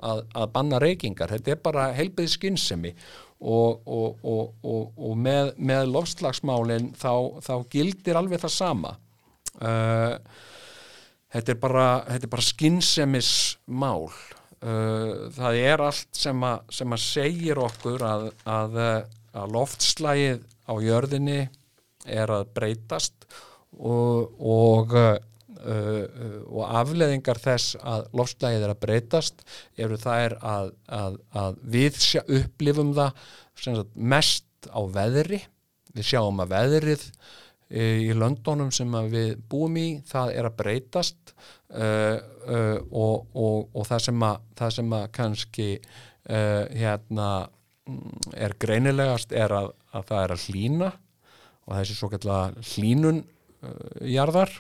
[0.00, 1.34] að, að banna reykingar.
[1.36, 2.94] Þetta er bara heilbið skynsemi
[3.38, 3.84] og,
[5.18, 7.12] með, með lofslagsmálinn þá,
[7.44, 8.96] þá gildir alveg það sama.
[9.58, 10.16] Uh,
[11.34, 11.86] þetta er bara,
[12.30, 13.30] bara skynsemis
[13.66, 18.78] mál uh, það er allt sem að, sem að segir okkur að, að
[19.36, 21.40] að loftslægið á jörðinni
[22.08, 23.26] er að breytast
[23.78, 25.16] og, og, uh,
[26.48, 29.44] og afleðingar þess að loftslægið er að breytast
[29.76, 35.42] eru er að, að, að við sjá, upplifum það sagt, mest á veðri.
[35.94, 37.04] Við sjáum að veðrið
[37.68, 41.34] í löndunum sem við búum í það er að breytast
[41.76, 42.16] uh,
[42.48, 47.28] uh, og, og, það sem að, það sem að kannski uh, hérna
[48.36, 50.88] er greinilegast er að, að það er að hlína
[51.68, 54.52] og þessi svo kallar hlínun uh, jarðar.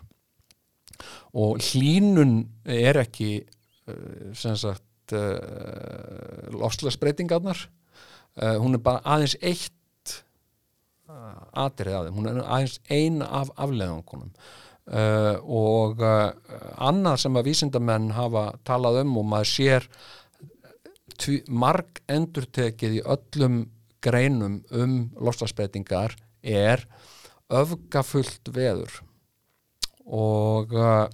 [1.38, 7.64] Og hlínun er ekki uh, sem sagt uh, lofslagsbreytingarnar
[8.42, 10.14] uh, hún er bara aðeins eitt
[11.08, 14.32] uh, atrið þeim, hún er aðeins ein af afleðungunum
[14.92, 19.90] uh, og annað sem að vísindamenn hafa talað um og maður sér
[21.48, 23.60] marg endurtekið í öllum
[24.04, 26.84] greinum um lostasbreytingar er
[27.50, 29.00] öfgafullt veður.
[30.06, 31.08] Og, uh,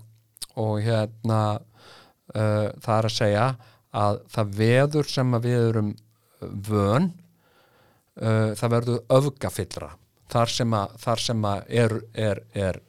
[0.61, 3.47] og hérna uh, það er að segja
[3.95, 5.93] að það veður sem við erum
[6.69, 7.11] vön
[8.21, 9.93] uh, það verður öfgafyllra.
[10.35, 12.81] Þar sem að, þar sem að er, er, er,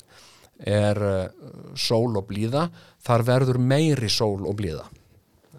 [0.75, 2.67] er uh, sól og blíða
[3.05, 4.85] þar verður meiri sól og blíða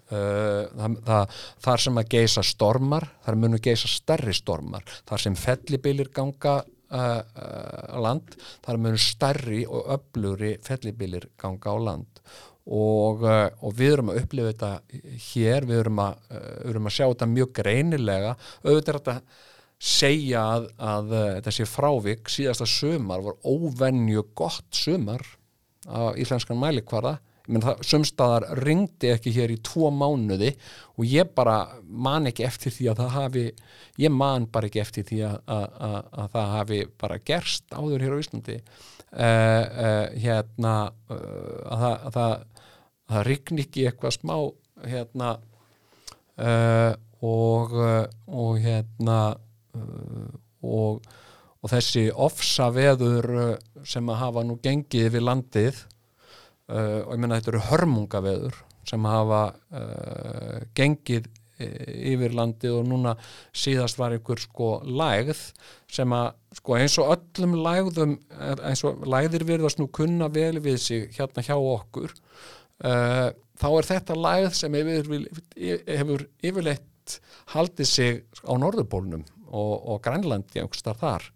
[0.09, 4.85] það, það, þar sem að geisa stormar þar munu geisa stærri stormar.
[5.07, 11.77] Þar sem fellibilir ganga uh, uh, land þar munu stærri og öfluri fellibilir ganga á
[11.89, 12.23] land.
[12.67, 14.69] Og, og við erum að upplifa þetta
[15.29, 16.17] hér, við erum að,
[16.67, 18.33] erum að sjá þetta mjög greinilega.
[18.65, 19.13] Auðvitað er þetta
[19.77, 22.27] segja að, að sé frávik.
[22.33, 25.23] Síðasta sömar var óvenju gott sömar
[25.87, 27.17] á íslenskan mælikvarða
[27.85, 30.51] sumstaðar ringdi ekki hér í tvo mánuði
[30.97, 33.45] og ég bara man ekki eftir því að það hafi
[34.03, 38.05] ég man bara ekki eftir því að, að, að, að það hafi bara gerst áður
[38.05, 38.59] hér á Íslandi.
[39.07, 40.73] Uh, uh, hérna
[41.07, 42.63] uh, að það, það,
[43.07, 44.35] það rigni ekki eitthvað smá
[44.87, 45.35] hérna
[47.25, 49.15] og og hérna
[50.61, 53.57] og, og þessi ofsa veður
[53.87, 55.79] sem að hafa nú gengið við landið
[56.71, 59.41] uh, og ég menna þetta eru hörmungaveður sem hafa
[59.75, 61.27] uh, gengið
[61.57, 63.15] yfir landið og núna
[63.55, 65.39] síðast var einhver sko lægð
[65.89, 66.27] sem að
[66.59, 71.41] sko eins og öllum lægðum eins og lægðir virðast nú kunna vel við sig hérna
[71.47, 75.25] hjá okkur uh, þá er þetta lægð sem hefur,
[75.57, 77.17] hefur yfirleitt
[77.55, 81.29] haldið sig á norðupólnum og, og Grænlandi einhverstar þar.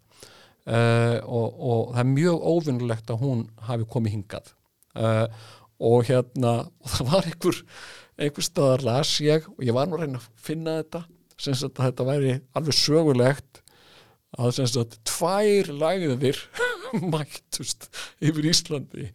[0.62, 4.52] Uh, og, og það er mjög óvinnulegt að hún hafi komið hingað
[4.98, 5.26] uh,
[5.82, 7.58] og hérna og það var einhver,
[8.20, 11.04] einhver staðar las ég og ég var nú að reyna að finna þetta
[11.42, 13.62] sem að þetta væri alveg sögulegt
[14.38, 16.40] að sem að tvær lægðir
[17.12, 17.88] mættust
[18.22, 19.10] yfir Íslandi.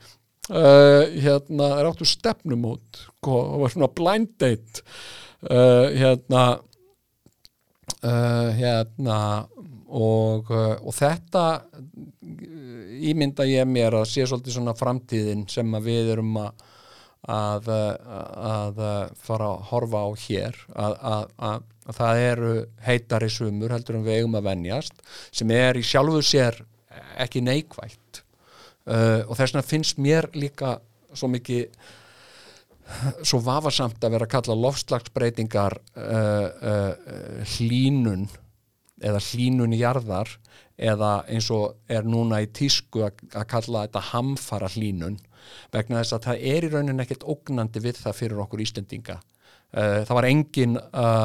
[0.48, 4.84] Uh, hérna er áttu stefnumót sko, og var svona blind date.
[5.44, 6.44] Uh, hérna
[8.01, 9.19] hérna
[9.88, 11.43] og, og þetta
[13.07, 16.65] ímynda ég mér að sé svolítið svona framtíðin sem við erum að,
[17.33, 18.81] að, að
[19.21, 20.62] fara að horfa á hér.
[20.75, 25.86] Að, að það eru heitari sumur heldur en við eigum að venjast sem er í
[25.88, 26.60] sjálfu sér
[27.21, 28.23] ekki neikvætt.
[28.88, 30.77] Uh, og þess vegna finnst mér líka
[31.12, 31.67] svo mikið
[33.26, 36.93] svo vafasamt að vera að kalla lofslagsbreytingar uh, uh,
[37.56, 38.28] hlínun
[38.97, 40.32] eða hlínun í jarðar
[40.78, 45.17] eða eins og er núna í tísku að, að kalla þetta hamfara hlínun
[45.73, 49.17] vegna þess að það er í rauninni ekkert ógnandi við það fyrir okkur Íslendinga.
[49.76, 51.17] Uh, það var engin að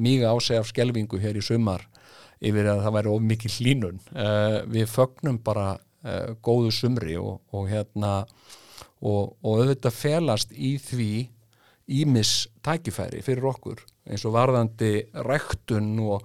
[0.00, 1.86] míga á sig af skelvingu hér í sumar
[2.42, 4.00] yfir að það væri of mikið hlínun
[4.72, 5.76] við fögnum bara
[6.42, 8.24] góðu sumri og, og hérna
[9.02, 11.12] og, og auðvitað felast í því
[12.02, 14.94] ímis tækifæri fyrir okkur eins og varðandi
[15.26, 16.24] ræktun og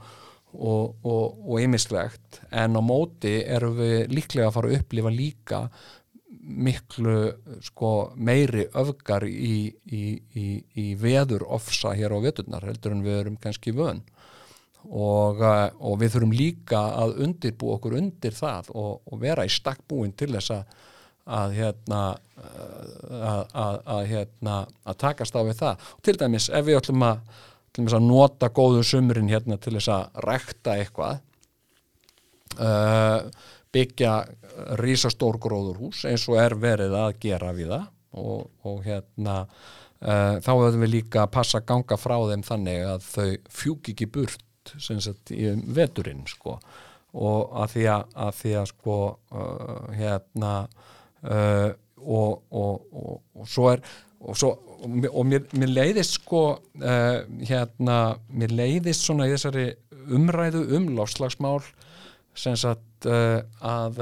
[0.57, 2.41] og ýmislegt.
[2.51, 5.59] En á móti erum við líklega að fara að upplifa líka
[6.47, 7.15] miklu
[7.61, 10.03] sko, meiri öfgar í, í,
[10.39, 10.47] í,
[10.79, 14.01] í veður ofsa hér á veturnar heldur en við erum kannski vön.
[14.87, 19.51] Og, eh, og við þurfum líka að undirbú okkur undir það og, og vera í
[19.51, 20.77] stakkbúin til þess að
[21.27, 22.01] að hérna
[22.37, 25.85] að, að, að hérna að takast á við það.
[25.97, 27.21] Og til dæmis ef við ætlum að,
[27.83, 31.19] að nota góðu sumrin hérna til þess að rækta eitthvað
[32.57, 33.27] uh,
[33.75, 34.13] byggja
[34.81, 37.93] rísastór gróðurhús eins og er verið að gera við það.
[38.17, 43.07] Og, og hérna uh, þá höfum við líka að passa ganga frá þeim þannig að
[43.11, 44.43] þau fjúk ekki burt
[44.81, 46.57] sagt, í veturinn sko.
[47.17, 50.53] Og að því að, að, því að sko uh, hérna
[51.23, 53.81] uh, og, og, og svo er
[54.17, 54.53] og, svo,
[54.83, 56.41] og mér, mér leiðist sko
[56.77, 57.97] hérna
[58.33, 59.67] mér leiðist svona í þessari
[60.13, 61.59] umræðu um láslagsmál
[62.37, 64.01] sem sagt að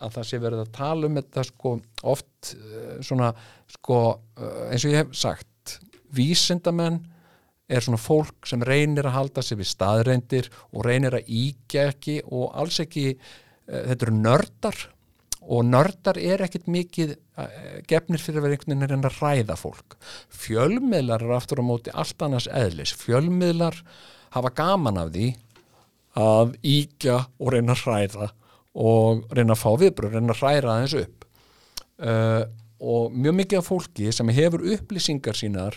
[0.00, 1.74] að það sé verið að tala um þetta sko
[2.08, 3.30] oft uh, svona
[3.70, 5.76] sko uh, eins og ég hef sagt
[6.16, 7.00] vísindamenn
[7.70, 12.16] er svona fólk sem reynir að halda sig við staðreindir og reynir að íkja ekki
[12.26, 14.80] og alls ekki uh, þetta eru nördar
[15.40, 17.14] og nördar er ekkit mikið
[17.88, 19.96] gefnir fyrir að vera einhvern veginn að ræða fólk.
[20.28, 22.92] Fjölmiðlar er aftur á móti allt annars eðlis.
[23.00, 23.80] Fjölmiðlar
[24.36, 25.30] hafa gaman af því
[26.20, 28.30] að íkja og reyna að ræða
[28.80, 31.26] og reyna að fá viðbröð, reyna að hræra aðeins upp.
[32.00, 32.44] Uh,
[32.80, 35.76] og mjög mikið af fólki sem hefur upplýsingar sínar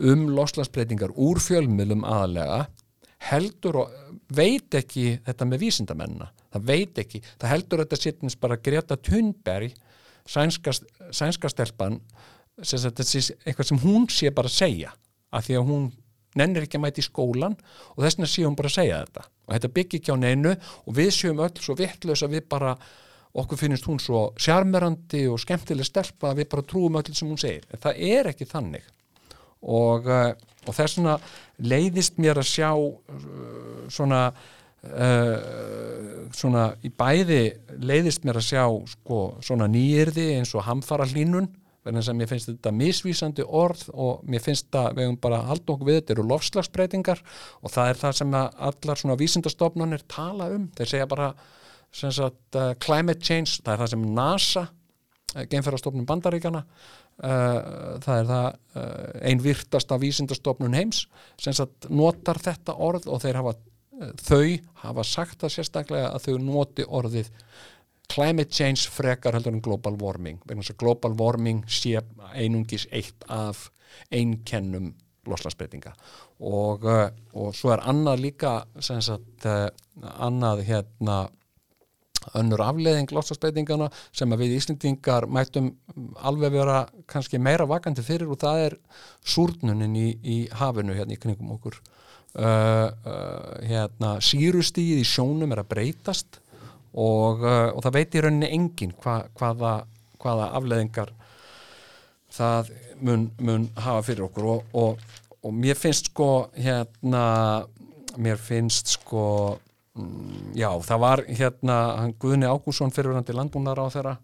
[0.00, 2.64] um loslasbreytingar úr fjölmiðlum aðalega
[3.28, 3.92] heldur og
[4.34, 7.20] veit ekki þetta með vísindamenna, það veit ekki.
[7.40, 9.74] Það heldur þetta sittins bara Greta Thunberg
[10.26, 10.72] sænska,
[11.12, 12.00] sænska stelpan
[12.62, 14.94] sem eitthvað sem hún sé bara að segja
[15.34, 15.86] af því að hún
[16.38, 17.56] nennir ekki að mæti í skólan
[17.94, 19.24] og þess vegna sé hún bara að segja þetta.
[19.44, 22.74] Og þetta byggir ekki á neinu og við séum öll svo vittlaus að við bara
[23.34, 27.40] okkur finnst hún svo sjarmerandi og skemmtileg stelpa að við bara trúum öll sem hún
[27.40, 27.66] segir.
[27.70, 28.84] En það er ekki þannig.
[29.64, 30.34] Og, uh,
[30.68, 31.16] og þess vegna
[31.64, 34.28] leiðist mér að sjá uh, svona
[34.92, 37.42] uh, svona í bæði
[37.84, 41.50] leiðist mér að sjá sko, svona nýjirði eins og hamfara hlínun
[41.84, 45.74] verðan sem ég finnst þetta misvísandi orð og mér finnst það, við hefum bara haldið
[45.74, 47.20] okkur við, þetta eru lofslagsbreytingar
[47.60, 51.30] og það er það sem allar svona vísindastofnunir tala um, þeir segja bara
[51.94, 54.64] sagt, uh, climate change, það er það sem NASA,
[55.34, 61.04] uh, genferðarstofnun bandaríkana uh, það er það uh, einn virtasta vísindastofnun heims
[61.36, 61.54] sem
[61.92, 63.58] notar þetta orð og þeir hafa
[64.22, 67.30] þau hafa sagt það sérstaklega að þau noti orðið
[68.10, 72.02] climate change frekar heldur en global warming vegna þess að global warming sé
[72.34, 73.68] einungis eitt af
[74.12, 74.92] einkennum
[75.24, 75.94] loslasbreytinga
[76.44, 78.52] og, uh, og svo er annað líka
[78.82, 79.70] sagt, uh,
[80.18, 81.24] annað hérna
[82.38, 85.74] önnur afleðing loslasbreytingana sem að við Íslendingar mætum
[86.24, 88.78] alveg vera kannski meira vakandi fyrir og það er
[89.34, 91.80] súrnunin í, í hafinu hérna í knygum okkur
[92.38, 92.88] uh,
[93.64, 96.40] hérna sírustíð í sjónum er að breytast
[96.94, 99.74] og, uh, og það veit í rauninni engin hva, hvaða,
[100.22, 101.12] hvaða afleðingar
[102.34, 102.72] það
[103.04, 104.48] mun, mun hafa fyrir okkur.
[104.54, 107.24] Og, og, og mér finnst sko hérna
[108.16, 109.24] mér finnst sko
[109.98, 111.78] mm, já það var hérna
[112.20, 114.14] Guðni Ágússon fyrirverandi landbúnar á þeirra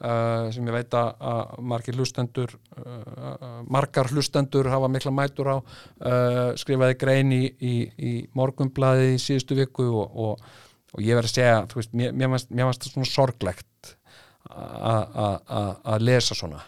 [0.00, 6.56] Uh, sem ég veit að margir hlustendur uh, margar hlustendur hafa mikla mætur á uh,
[6.56, 10.50] skrifaði grein í, í, í morgumblaði í síðustu viku og, og
[10.90, 13.92] og ég verði að segja, veist, mér, mér finnst það svona sorglegt
[14.50, 16.62] að lesa svona.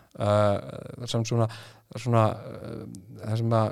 [1.11, 1.49] Sem svona,
[1.97, 2.25] svona
[3.25, 3.63] að svona,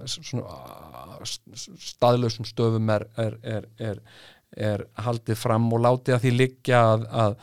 [1.84, 4.02] staðlausum stöfum er, er, er, er
[4.50, 7.34] haldið fram og látið að því liggja að, að,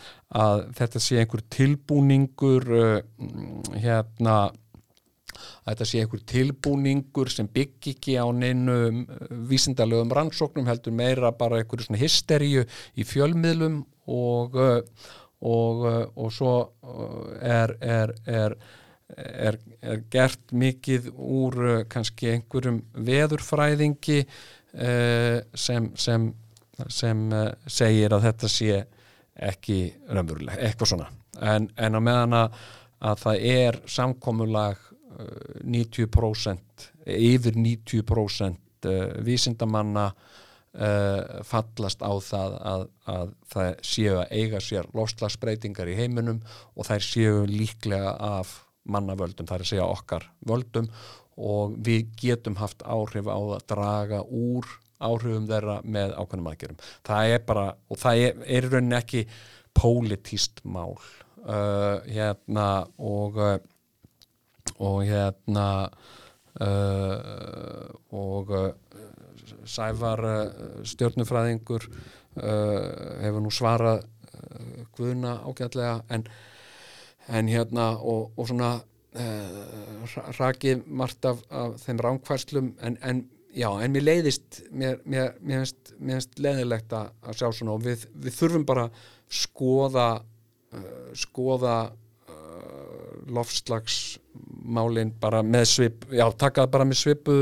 [0.43, 2.97] að þetta sé einhver tilbúningur uh,
[3.79, 4.39] hérna
[5.67, 9.05] að þetta sé einhver tilbúningur sem byggi ekki á neinu
[9.49, 14.81] vísindalegum rannsóknum heldur meira bara einhverju svona hysteríu í fjölmiðlum og, uh,
[15.43, 18.57] og, uh, og svo uh, er, er, er,
[19.17, 26.31] er, er gert mikið úr uh, kannski einhverjum veðurfræðingi uh, sem, sem,
[26.93, 28.81] sem uh, segir að þetta sé
[29.47, 31.07] ekki raunveruleg, eitthvað svona.
[31.37, 32.59] En, en á meðan að,
[33.11, 40.11] að það er samkomulag uh, 90% yfir 90% uh, vísindamanna
[41.47, 46.43] fallast á það að, að það séu að eiga sér lofslagsbreytingar í heiminum
[46.77, 48.51] og þær séu líklega af
[48.85, 50.89] mannavöldum, að segja okkar völdum.
[51.37, 54.69] Og við getum haft áhrif á að draga úr
[55.03, 56.81] áhrifum þeirra með ákveðnum aðgerum.
[57.05, 59.23] Það er bara, og það er, er rauninni ekki
[59.77, 62.67] pólitíst mál uh, hérna
[62.97, 63.57] og uh,
[64.79, 65.89] og hérna
[66.61, 68.69] uh, og uh,
[69.65, 74.05] Sævar uh, stjórnufræðingur uh, hefur nú svarað
[74.93, 76.27] Guðuna ágætlega en,
[77.27, 78.77] en hérna og, og svona
[80.37, 83.23] rakið margt af, af þeim ránkvæslum en, en
[83.57, 87.85] já, en mér leiðist mér, mér, mér finnst, mér finnst leiðilegt að, sjá svona og
[87.85, 88.85] við, við þurfum bara
[89.27, 91.77] skoða uh, skoða
[92.29, 97.37] uh, lofslagsmálin bara með svip, já, taka það bara með svipu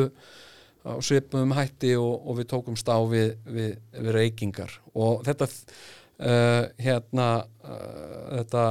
[0.85, 4.73] á svipuðum hætti og, og við tókumst á við, við, við reykingar.
[4.93, 7.29] Og þetta uh, hérna
[7.65, 8.65] uh, þetta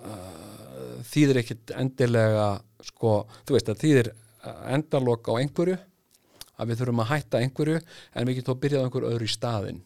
[0.00, 2.48] uh, þýðir ekkit endilega
[2.82, 4.12] sko, þú veist að þýðir
[4.72, 5.76] endaloka á einhverju
[6.62, 9.32] að við þurfum að hætta einhverju en við getum að byrja á einhverju öðru í
[9.32, 9.82] staðinn.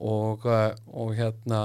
[0.00, 1.64] Og, uh, og hérna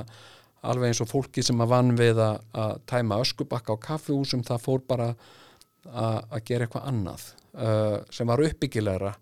[0.66, 4.64] alveg eins og fólki sem að vann við að, að tæma öskubakka á kaffihúsum það
[4.66, 9.14] fór bara að, að gera eitthvað annað uh, sem var uppbyggilegra.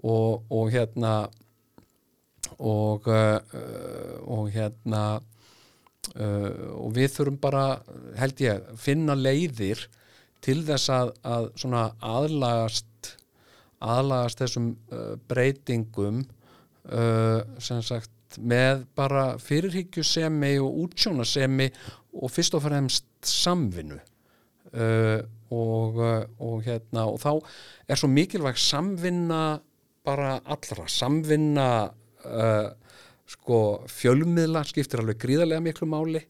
[0.00, 1.14] Og, og hérna
[2.58, 3.38] og uh,
[4.24, 5.02] og hérna
[6.16, 7.64] uh, og við þurfum bara
[8.18, 9.84] held ég finna leiðir
[10.44, 11.50] til þess að, að
[12.00, 13.14] aðlagast
[13.80, 16.22] aðlagast þessum uh, breytingum
[16.92, 21.70] uh, sem sagt með bara fyrirhyggjusemi og útsjónasemi
[22.20, 23.98] og fyrst og fremst samvinnu.
[24.70, 25.18] Uh,
[25.50, 25.96] og,
[26.38, 27.32] og hérna og þá
[27.90, 29.58] er svo mikilvæg samvinna
[30.06, 31.64] bara allra, samvinna
[33.30, 33.58] sko
[33.90, 36.22] fjölmiðla skiptir alveg gríðarlega miklu máli.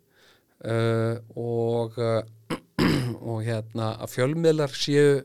[1.36, 1.98] Og
[3.30, 5.20] og hérna að fjölmiðlar séu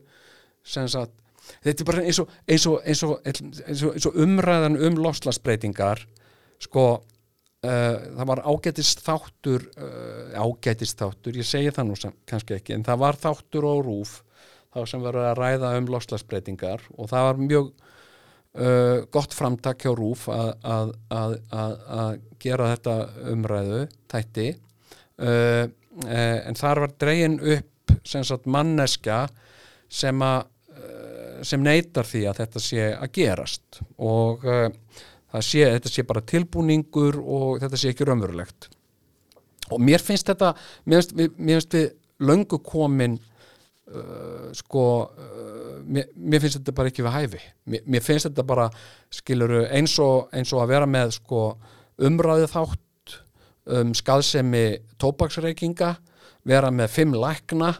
[0.67, 1.15] sem sagt
[1.63, 6.05] þetta er bara eins og, eins og, eins og, eins og, umræðan um loslasbreytingar
[6.63, 12.57] sko uh, það var ágætist þáttur uh, ágætist þáttur, ég segi það nú sam, kannski
[12.57, 14.19] ekki, en það var þáttur og rúf
[14.75, 19.93] þá sem verður að ræða um loslasbreytingar og það var mjög uh, gott framtak hjá
[19.95, 21.39] rúf að, að, að,
[21.99, 22.99] að gera þetta
[23.33, 24.51] umræðu tætti
[25.15, 29.21] en þar var dregin upp sem sagt manneska
[29.87, 30.49] sem að
[31.43, 33.81] sem neytar því að þetta sé að gerast.
[33.97, 34.69] Og uh,
[35.41, 38.69] sé, þetta sé bara tilbúningur og þetta sé ekki raunverulegt.
[39.73, 40.53] Og mér finnst þetta
[40.85, 41.87] mér finnst mér finnst við
[42.25, 47.43] löngu komin uh, sko uh, mér, mér finnst þetta bara ekki við hæfi.
[47.71, 48.69] Mér, mér finnst þetta bara
[49.13, 51.45] skiluru eins og, eins og að vera með sko
[52.05, 52.81] umræðu þátt
[53.75, 54.65] um skaðsemi
[55.01, 55.95] tópaksreikinga
[56.45, 57.73] vera með fimm lækna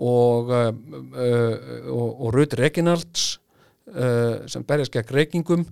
[0.00, 0.70] og, uh,
[1.14, 1.54] uh,
[1.92, 3.26] og, og Rudd Reginalds
[3.92, 5.64] uh, sem berjast gegn reykingum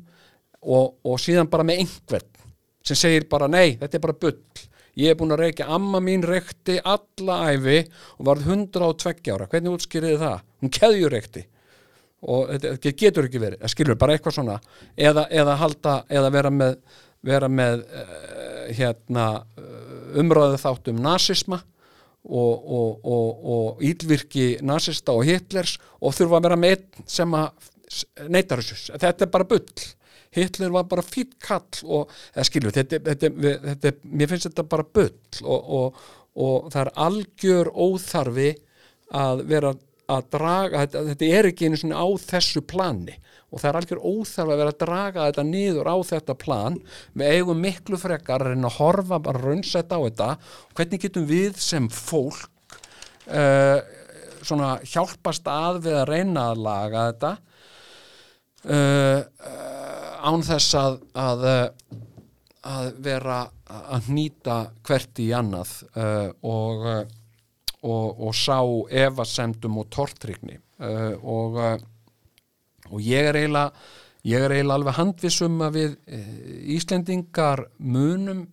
[0.63, 2.35] og, og síðan bara með einhvern
[2.89, 4.39] sem segir bara nei, þetta er bara bull.
[4.99, 7.83] Ég er búin að reykja, amma mín reykti alla æfi
[8.17, 10.39] og varð 102 ára, hvernig útskýriði það?
[10.59, 11.43] hún keðjur reykti.
[12.33, 14.57] Og þetta getur ekki verið, það skilur bara eitthvað svona.
[14.97, 16.81] Eða, eða halda, eða vera með
[17.25, 17.83] vera með
[18.77, 19.27] hérna
[20.19, 21.61] umröðu þátt um nazisma
[22.29, 27.71] og, og, og, og ílvirki nazista og Hitlers og þurfa að vera með sem að
[28.29, 29.87] neytar þessu, þetta er bara bull.
[30.37, 32.11] Hitler var bara fýtt kall og
[32.45, 33.31] skilju, þetta, þetta,
[33.65, 38.51] þetta, mér finnst þetta bara bull og það er algjör óþarfi
[39.17, 39.73] að vera
[40.09, 43.17] að draga, þetta er ekki einu svona á þessu plani.
[43.49, 46.79] Og það er algjör óþarf að vera að draga þetta nýður á þetta plan.
[47.17, 50.31] Við eigum miklu frekar að reyna að horfa bara raunsætt á þetta.
[50.77, 52.77] Hvernig getum við sem fólk
[53.33, 53.79] uh,
[54.45, 57.33] svona hjálpast að við að reyna að laga þetta?
[58.69, 61.49] Uh, uh, án þess að, að
[62.69, 65.71] að vera að nýta hvert í annað.
[66.45, 66.85] Og
[67.83, 68.59] og, og sá
[69.07, 71.79] efasemdum og tortrygni uh, og, uh,
[72.91, 73.71] og ég er eiginlega
[74.29, 76.33] ég er eiginlega alveg handvissum að við uh,
[76.75, 78.47] Íslendingar munum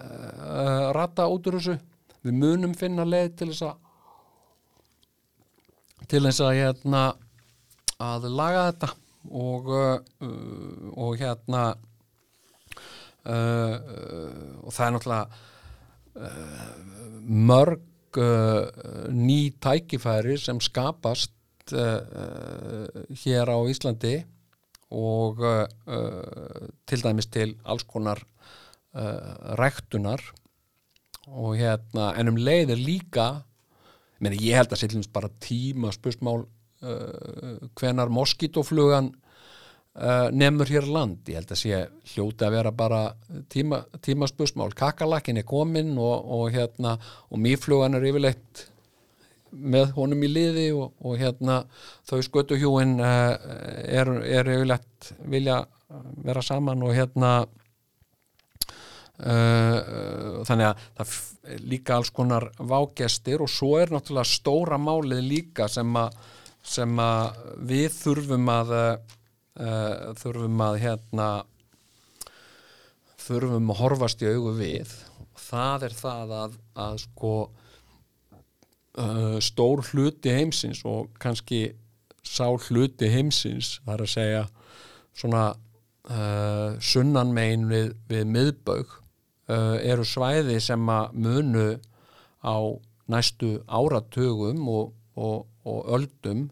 [0.00, 1.76] uh, rata út úr þessu.
[2.24, 3.76] Við munum finna leið til þess að
[6.10, 7.02] til þess að hérna
[8.00, 8.90] að laga þetta.
[9.36, 9.98] Og uh,
[10.96, 11.62] og hérna
[13.28, 13.76] uh,
[14.64, 15.26] og það er náttúrulega
[17.30, 18.66] mörg uh,
[19.12, 21.32] ný tækifæri sem skapast
[21.72, 22.86] uh, uh,
[23.22, 24.16] hér á Íslandi
[24.90, 25.66] og uh,
[26.86, 28.22] til dæmis til alls konar
[28.90, 30.18] ræktunar.
[31.30, 33.26] Og hérna en um leið er líka
[34.18, 36.42] meni, ég held að sérlumst bara tíma spursmál
[37.78, 39.12] hvenar moskítoflugan
[40.00, 41.82] uh, nemur hér land, ég held að sé
[42.14, 43.02] hljóti að vera bara
[43.52, 46.96] tíma, tíma spursmál, kakalakkin er komin og, og hérna,
[47.30, 48.66] og mýflugan er yfirleitt
[49.50, 51.62] með honum í liði og, og hérna
[52.08, 53.32] þau skötuhjúin uh,
[53.84, 55.62] er, er yfirleitt vilja
[56.24, 57.40] vera saman og hérna
[59.20, 65.66] Uh, þannig að það líka alls konar vágestir og svo er náttúrulega stóra málið líka
[65.68, 65.92] sem
[67.04, 68.72] að við þurfum að
[69.60, 71.28] uh, þurfum að hérna
[73.20, 74.92] þurfum að horfast í augu við.
[75.40, 77.34] Það er það að, að sko
[78.98, 81.68] uh, stór hluti heimsins og kannski
[82.26, 84.42] sá hluti heimsins það er að segja
[85.16, 88.96] svona uh, sunnan megin við, við miðbaug
[89.50, 91.64] eru svæði sem að munu
[92.46, 92.54] á
[93.10, 96.44] næstu áratugum og, og, og öldum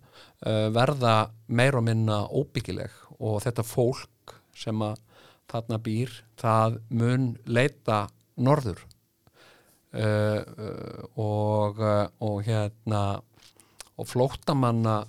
[0.46, 5.00] uh, verða meir og minna óbyggileg og þetta fólk sem að
[5.48, 8.82] þarna býr, það mun leita norður.
[9.88, 10.42] Uh,
[11.16, 13.02] og, uh, og hérna
[13.98, 15.00] og flóttamanna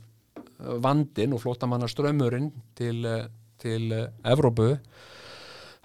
[0.79, 3.03] vandin og flóttamanna strömmurinn til,
[3.59, 3.91] til
[4.27, 4.73] Evrópu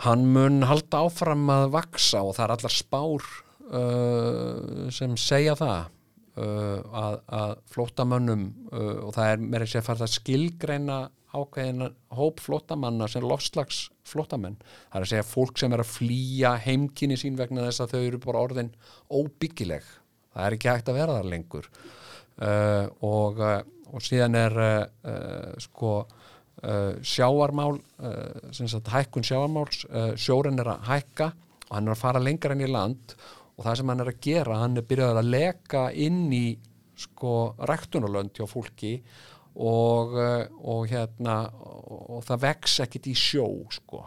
[0.03, 3.29] hann mun halda áfram að vaksa og það er allar spár
[3.71, 5.93] uh, sem segja það
[6.35, 10.97] að, að flóttamönnum uh, og það er meira sér farið að skilgreina
[11.35, 16.55] ákveðina hóp flóttamanna sem lofslags flóttamenn það er að segja fólk sem er að flýja
[16.63, 18.73] heimkynni sín vegna þess að þau eru bara orðin
[19.11, 19.87] óbyggileg.
[20.35, 21.71] Það er ekki hægt að vera þar lengur.
[22.35, 23.61] Uh, og, uh,
[23.95, 24.71] og síðan er uh,
[25.07, 31.31] uh, sko uh, sjávarmál uh, sem sagt hækkun sjávarmáls uh, sjóren er að hækka
[31.69, 33.15] og hann er að fara lengra inn í land
[33.55, 36.47] og það sem hann er að gera, hann er byrjað að leka inn í
[36.99, 37.35] sko
[37.69, 38.97] ræktunarlönd hjá fólki
[39.55, 44.03] og, uh, og hérna og, það vex ekkit í sjó sko.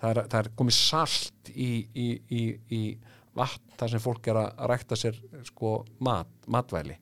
[0.00, 2.44] Það er, það er komið salt í, í, í,
[2.76, 2.82] í
[3.36, 6.96] vatn þar sem fólk er að rækta sér sko mat, matvæli.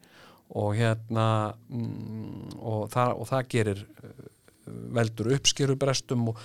[0.58, 1.28] Og hérna
[1.68, 4.26] mm, og, það, og það gerir uh,
[4.98, 6.42] veldur uppskerubrestum og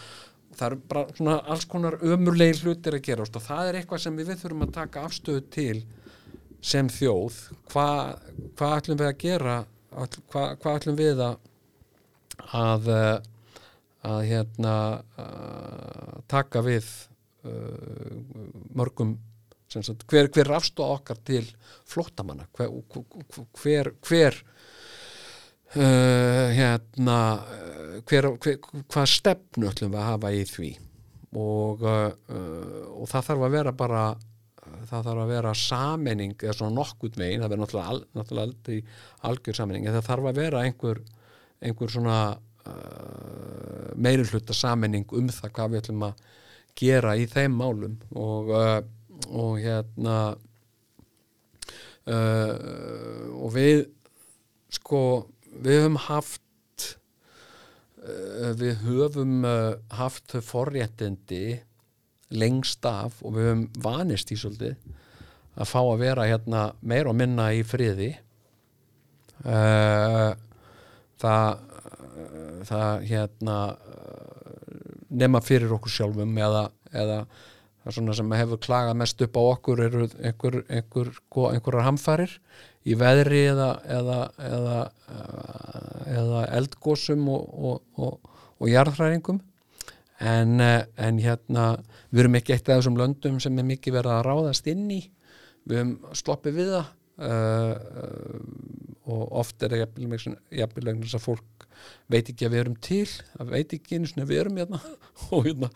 [0.57, 4.17] það eru bara svona alls konar ömurlegin hlutir að gera og það er eitthvað sem
[4.19, 5.83] við þurfum að taka afstöðu til
[6.63, 7.39] sem þjóð.
[7.71, 8.29] Hvað
[8.59, 9.57] hva ætlum við að gera?
[10.31, 11.41] Hvað hva ætlum við að
[12.51, 13.19] að, eh,
[14.03, 14.75] að hérna
[15.17, 16.87] að taka við
[17.47, 18.17] uh,
[18.75, 19.13] mörgum
[19.71, 21.43] sagt, hver, hver rafstóð okkar til
[21.89, 22.47] flóttamanna?
[22.57, 22.73] Hver,
[23.61, 24.39] hver, hver
[25.77, 28.59] uh, hérna uh, hver, hver,
[28.91, 30.71] hvað stefnu ætlum við að hafa í því?
[31.33, 34.03] Og, uh, og það þarf að vera bara
[34.87, 38.79] það þarf að vera samening eða svona nokkurt veginn, það verður náttúrulega, náttúrulega aldrei
[39.29, 41.01] algjör samening en það þarf að vera einhver,
[41.63, 42.17] einhver svona
[42.69, 46.23] uh, meiri hluta samening um það hvað við ætlum að
[46.79, 47.97] gera í þeim málum.
[48.17, 48.79] Og, uh,
[49.33, 50.17] og hérna
[52.09, 52.53] uh,
[53.39, 53.85] og við
[54.73, 55.03] sko
[55.61, 56.87] við höfum haft
[58.03, 61.59] uh, við höfum uh, haft forréttindi
[62.33, 64.77] lengst af og við höfum vanist í svolítið
[65.53, 68.15] að fá að vera hérna meir og minna í friði.
[69.43, 70.33] Uh,
[71.21, 71.69] það
[72.63, 73.57] það hérna
[75.13, 77.17] nema fyrir okkur sjálfum eða, eða
[77.83, 81.09] það er svona sem hefur klagað mest upp á okkur eru einhver, einhver,
[81.51, 82.37] einhverjar hamfarir
[82.87, 84.19] í veðri eða, eða,
[84.49, 84.77] eða,
[86.13, 89.41] eða eldgósum og, og, og, og jarðhræringum.
[90.23, 91.67] En, en hérna
[92.13, 95.01] við erum ekki eitt af þessum löndum sem er mikið verið að ráðast inn í.
[95.67, 96.87] Við höfum sloppið við það
[97.27, 97.75] uh,
[99.11, 101.67] og oft er það jafnvel þess að fólk
[102.11, 103.03] veit ekki að við erum til
[103.39, 104.79] að veit ekki einu svona við erum hérna.
[105.35, 105.71] Og hérna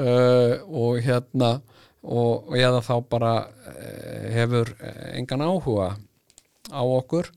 [0.00, 1.52] uh, og hérna
[2.02, 4.72] og, og eða þá bara uh, hefur
[5.12, 5.92] engan áhuga
[6.72, 7.30] á okkur.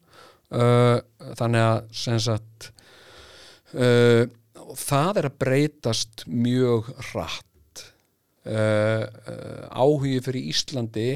[0.56, 1.02] Uh,
[1.36, 2.72] þannig að sem sagt
[3.76, 7.82] það er að breytast mjög hratt.
[8.46, 11.10] Áhugi fyrir Íslandi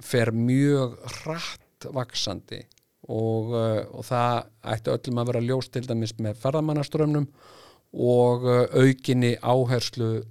[0.00, 2.62] fer mjög hratt vaksandi
[3.12, 7.26] og, og það ætti öllum að vera ljós til dæmis með ferðamannaströmmnum
[7.92, 10.22] og aukinni áherslu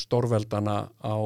[0.00, 1.16] stórveldana á,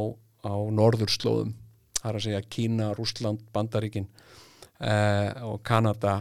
[0.45, 1.55] á norðurslóðum
[2.03, 6.19] það er að segja Kína, Rússland, Bandaríkin uh, og Kanada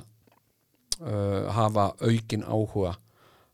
[1.01, 2.95] uh, hafa aukin áhuga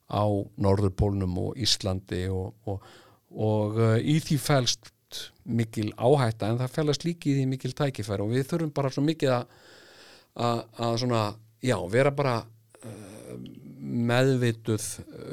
[0.07, 0.23] á
[0.59, 2.83] Norðurpólnum og Íslandi og, og,
[3.31, 4.91] og uh, í því fælst
[5.47, 9.03] mikil áhætta en það fælast líki í því mikil tækifæri og við þurfum bara svo
[9.07, 10.63] mikið að,
[10.99, 11.21] svona,
[11.63, 13.35] já, vera bara uh,
[13.79, 14.87] meðvituð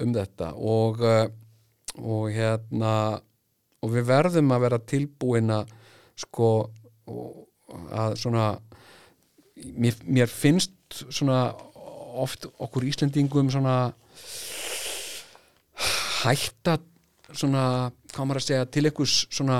[0.05, 1.27] um þetta og, uh,
[1.99, 2.95] og hérna
[3.85, 5.73] og við verðum að vera tilbúin að
[6.25, 6.49] sko
[7.93, 8.49] að svona
[9.77, 11.49] mér, mér finnst svona
[12.15, 13.77] oft okkur Íslendingum svona
[16.25, 16.79] hætta
[17.35, 19.59] svona, hvað maður að segja til einhvers svona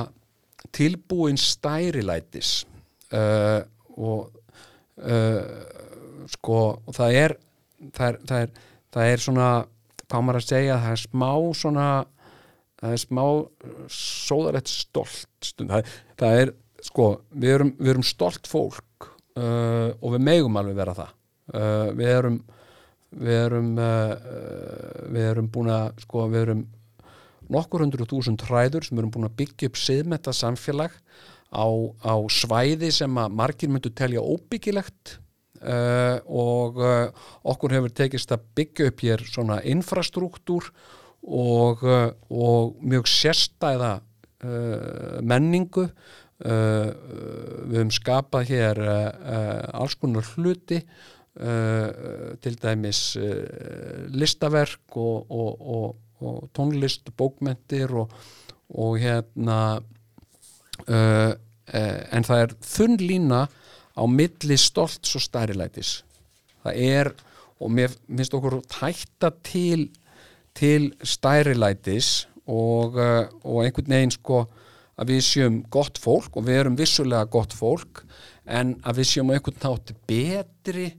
[0.75, 2.65] tilbúin stærilætis.
[3.15, 3.61] Uh,
[3.95, 4.31] og
[5.05, 5.43] uh,
[6.33, 7.37] sko og það er
[7.95, 8.55] það er, það er
[8.95, 9.49] það er svona,
[10.07, 11.89] hvað maður að segja það er smá svona
[12.83, 13.25] það er smá
[13.93, 16.55] sóðalegt stolt það, það er
[16.85, 19.09] sko, við erum, við erum stolt fólk
[19.39, 21.15] uh, og við megum alveg vera það.
[21.55, 22.39] Uh, við erum
[23.15, 24.15] við erum uh,
[25.15, 26.65] við erum búin að sko, við erum
[27.53, 30.95] nokkur hundru þúsund hræður sem erum búin að byggja upp siðmetta samfélag
[31.55, 31.67] á,
[32.03, 35.19] á svæði sem að margir myndu telja óbyggilegt
[35.63, 37.13] uh, og uh,
[37.53, 40.73] okkur hefur tekist að byggja upp hér svona infrastruktúr
[41.25, 43.95] og, uh, og mjög sérstæða
[44.45, 46.89] uh, menningu uh,
[47.65, 50.83] við höfum skapað hér uh, uh, alls konar hluti
[51.41, 55.61] uh, til dæmis uh, listaverk og, og,
[56.21, 58.13] og, tónlist, bókmentir og,
[59.01, 59.81] hérna
[60.89, 63.45] uh, uh, en það er þunn lína
[63.95, 66.03] á milli stolts og stærilætis.
[66.65, 67.13] Það er
[67.63, 69.89] og mér finnst okkur tætta til
[70.55, 74.45] til stærilætis og, uh, og einhvern veginn sko
[75.01, 78.05] að við séum gott fólk og við erum vissulega gott fólk
[78.47, 80.91] en að við séum einhvern nátt betri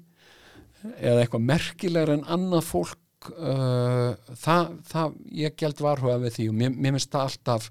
[0.99, 6.59] eða eitthvað merkilegra en annað fólk uh, það, það ég gælt varhuga við því og
[6.59, 7.69] mér, mér finnst það alltaf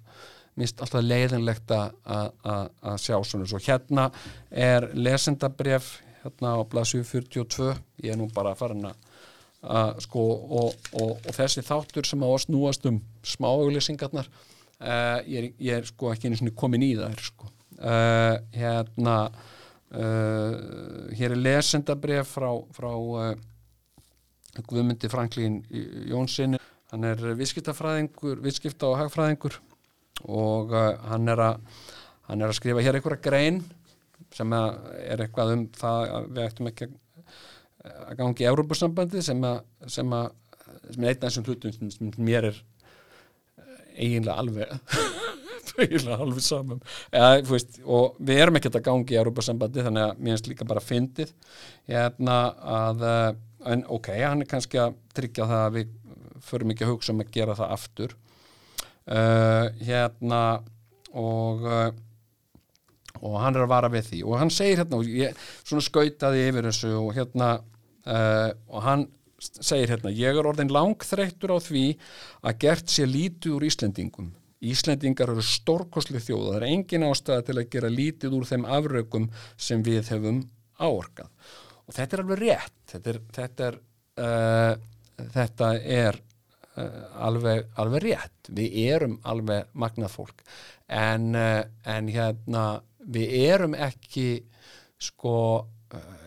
[0.54, 3.46] alltaf leiðinlegt að- sjá svona.
[3.50, 4.04] Svo hérna
[4.50, 7.72] er lesendabref hérna á blaðsju 42
[8.04, 8.94] ég er nú bara farin að
[9.64, 10.24] að sko
[10.60, 15.80] og, og, og þessi þáttur sem á að snúast um smáauglýsingarnar uh, ég, er, ég
[15.80, 17.50] er sko ekki einu sinni komin í þær sko.
[17.74, 19.16] Uh, hérna
[19.94, 23.32] uh, hér er lesendabref frá, frá uh,
[24.68, 25.62] Guðmundi Franklín
[26.08, 26.60] Jónssoni
[26.92, 29.58] hann er viðskiptafræðingur viðskipta og hagfræðingur
[30.30, 31.64] og uh, hann er að
[32.28, 33.64] hann er að skrifa hér einhverja grein
[34.34, 36.94] sem er eitthvað um það að við ættum ekki að
[37.84, 40.30] að gangi í Európusambandi sem að sem að
[40.94, 42.60] sem er einn af þessum hlutum sem, mér er
[43.94, 44.72] eiginlega alveg
[45.80, 46.80] eiginlega alveg samum
[47.10, 50.50] Eða, þú veist, og við erum ekkert að gangi í Európusambandi þannig að mér finnst
[50.50, 51.34] líka bara fyndið.
[51.90, 52.38] Hérna
[52.74, 53.28] að eh,
[53.74, 55.92] en ok, hann er kannski að tryggja það að við
[56.44, 58.16] förum ekki að hugsa um að gera það aftur.
[59.04, 60.40] Uh, hérna
[61.12, 61.64] og
[63.24, 64.20] og hann er að vara við því.
[64.28, 67.50] Og hann segir hérna og ég svona skautaði yfir þessu og hérna
[68.06, 69.06] uh, og hann
[69.44, 71.84] segir hérna ég er orðin langþreyttur á því
[72.44, 74.32] að gert sé lítið úr Íslendingum.
[74.64, 76.46] Íslendingar eru stórkosli þjóð.
[76.48, 79.28] Það er engin ástæða til að gera lítið úr þeim afrökum
[79.60, 80.40] sem við hefum
[80.80, 81.28] áorkað.
[81.84, 82.78] Og þetta er alveg rétt.
[82.94, 83.78] Þetta er þetta er,
[84.24, 86.20] uh, þetta er
[86.80, 88.50] uh, alveg, alveg rétt.
[88.56, 90.44] Við erum alveg magnað fólk.
[90.88, 92.64] En, uh, en hérna
[93.04, 94.28] við erum ekki
[95.02, 95.36] sko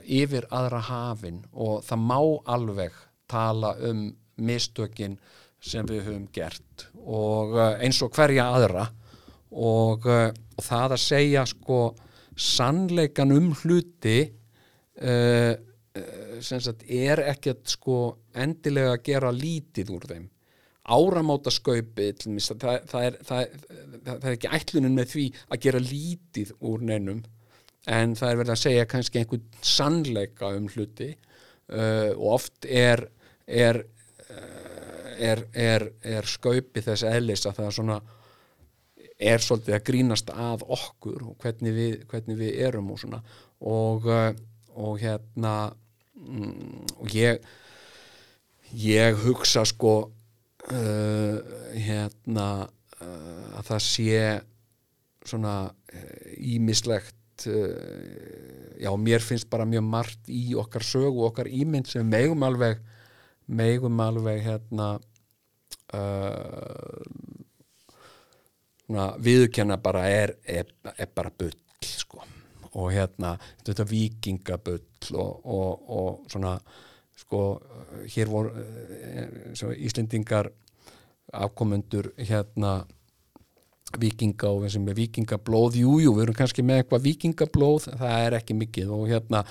[0.08, 2.20] yfir aðra hafin og það má
[2.56, 2.96] alveg
[3.28, 5.18] tala um mistökin
[5.60, 8.88] sem við höfum gert og uh, eins og hverja aðra.
[9.48, 11.80] Og, og það að segja sko
[12.36, 15.54] sannleikan um hluti uh,
[16.44, 18.00] sagt er ekkert sko
[18.38, 20.28] endilega að gera lítið úr þeim.
[20.88, 23.56] Áramóta skaupi það, það, það,
[24.06, 27.24] það, er ekki ætlunin með því að gera lítið úr neinum
[27.88, 33.08] en það er verið að segja kannski einhvern sannleika um hluti uh, og oft er
[33.48, 33.82] er,
[34.28, 38.00] uh, er, er, er skaupi þess eðlis að það svona
[39.18, 43.22] er svolítið að grínast að okkur og hvernig við, hvernig við erum og svona.
[43.66, 44.30] Og, uh,
[44.78, 45.54] og hérna
[46.14, 47.42] mm, og ég
[48.78, 51.38] ég hugsa sko uh,
[51.74, 54.22] hérna uh, að það sé
[55.28, 55.56] svona
[56.38, 57.16] ímislegt
[57.46, 62.14] uh, já, mér finnst bara mjög margt í okkar sögu og okkar ímynd sem við
[62.16, 62.82] megum alveg
[63.48, 64.88] megum alveg hérna
[65.94, 67.06] uh,
[68.88, 72.24] svona, viðurkenna bara er, er, er bara bull sko.
[72.74, 76.58] og hérna þetta vikingabull og, og, og svona
[77.18, 77.42] sko,
[78.14, 80.52] hér voru eh, Íslendingar
[81.34, 82.86] afkomendur hérna
[83.96, 88.38] vikinga og sem er vikingablóð jújú, jú, við erum kannski með eitthvað vikingablóð það er
[88.40, 88.94] ekki mikið.
[88.94, 89.44] Og hérna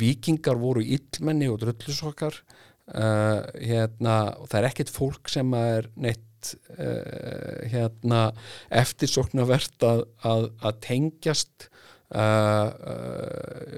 [0.00, 6.54] vikingar voru illmenni og drullusokkar uh, hérna, og það er ekkit fólk sem er neitt
[6.76, 8.30] uh, hérna
[8.82, 11.70] eftirsoknavert að, að, að tengjast.
[12.10, 12.74] Uh,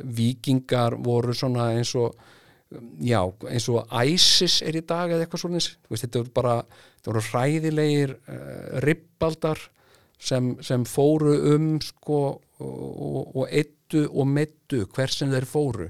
[0.08, 2.14] vikingar voru svona eins og
[3.04, 6.54] já, eins og ISIS er í dag eða eitthvað svona þetta voru bara,
[6.96, 8.14] þetta voru hræðilegir
[8.86, 9.60] ribbaldar
[10.22, 12.22] sem, sem fóru um sko
[12.62, 15.88] og, og eittu og meittu hver sem þeir fóru.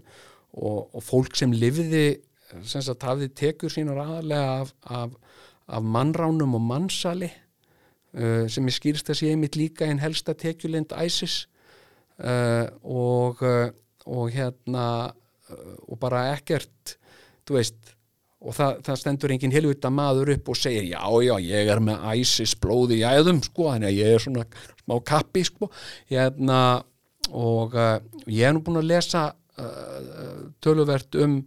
[0.52, 2.20] Og, og fólk sem livði
[2.68, 5.14] sem sagt hafði tekur sínar aðalega af, af,
[5.72, 10.92] af mannránum og mannsali uh, sem ég skýrst að sé einmitt líka einn helsta tekjulind
[10.92, 11.46] ISIS
[12.20, 13.70] uh, og, uh,
[14.04, 16.98] og hérna uh, og bara ekkert
[17.48, 17.94] þú veist
[18.42, 22.06] og það, það stendur enginn helvita maður upp og segir já, já, ég er með
[22.22, 24.46] ISIS blóði í æðum, sko, þannig að ég er svona
[24.82, 25.68] smá kappi, sko.
[26.10, 26.58] Hérna,
[27.30, 31.38] og uh, ég er nú búin að lesa uh, töluvert um,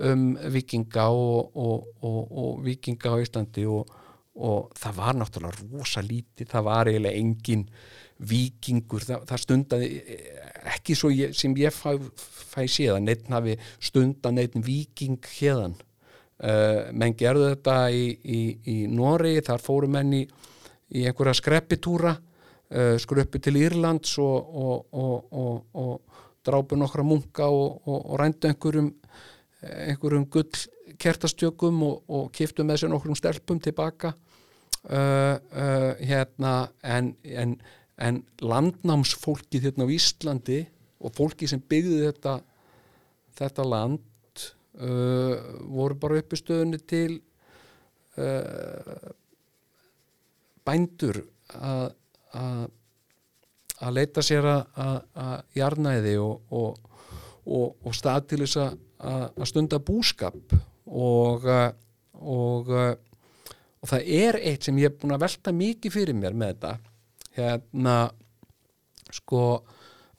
[0.00, 6.48] um vikinga og, og, og, og vikinga á Íslandi og það var náttúrulega rosa lítið,
[6.48, 7.66] það var eiginlega engin
[8.30, 9.88] vikingur, það, það stundaði
[10.70, 15.76] ekki svo ég, sem ég fæ, fæ séðan, neitt hafi stundan neitt viking hérðan
[16.40, 20.22] Uh, menn gerðu þetta í, í, í Nóri, þar fóru menn í,
[20.96, 28.14] í einhverja skreppitúra uh, skruppi til Írlands og, og, og, og drápu nokkra munka og
[28.16, 28.88] rændu einhverjum
[29.60, 30.62] einhverjum gull
[31.00, 34.14] kertastjökum og kiftu með sér nokkrum stelpum tilbaka.
[34.80, 35.36] Uh,
[36.00, 37.58] hérna en, en,
[38.00, 40.62] en landnámsfólkið hérna á Íslandi
[41.04, 42.38] og fólki sem byggði þetta
[43.36, 44.00] þetta land
[44.80, 45.34] uh,
[45.70, 47.20] voru bara uppi stöðunni til
[48.18, 49.10] uh,
[50.66, 51.22] bændur
[53.80, 56.76] að leita sér að jarnæði og, og,
[57.48, 60.54] og, og stað til þess að stunda búskap.
[60.86, 61.48] Og
[63.80, 66.72] og það er eitt sem ég er búin að velta mikið fyrir mér með þetta.
[67.38, 67.96] Hérna
[69.10, 69.42] sko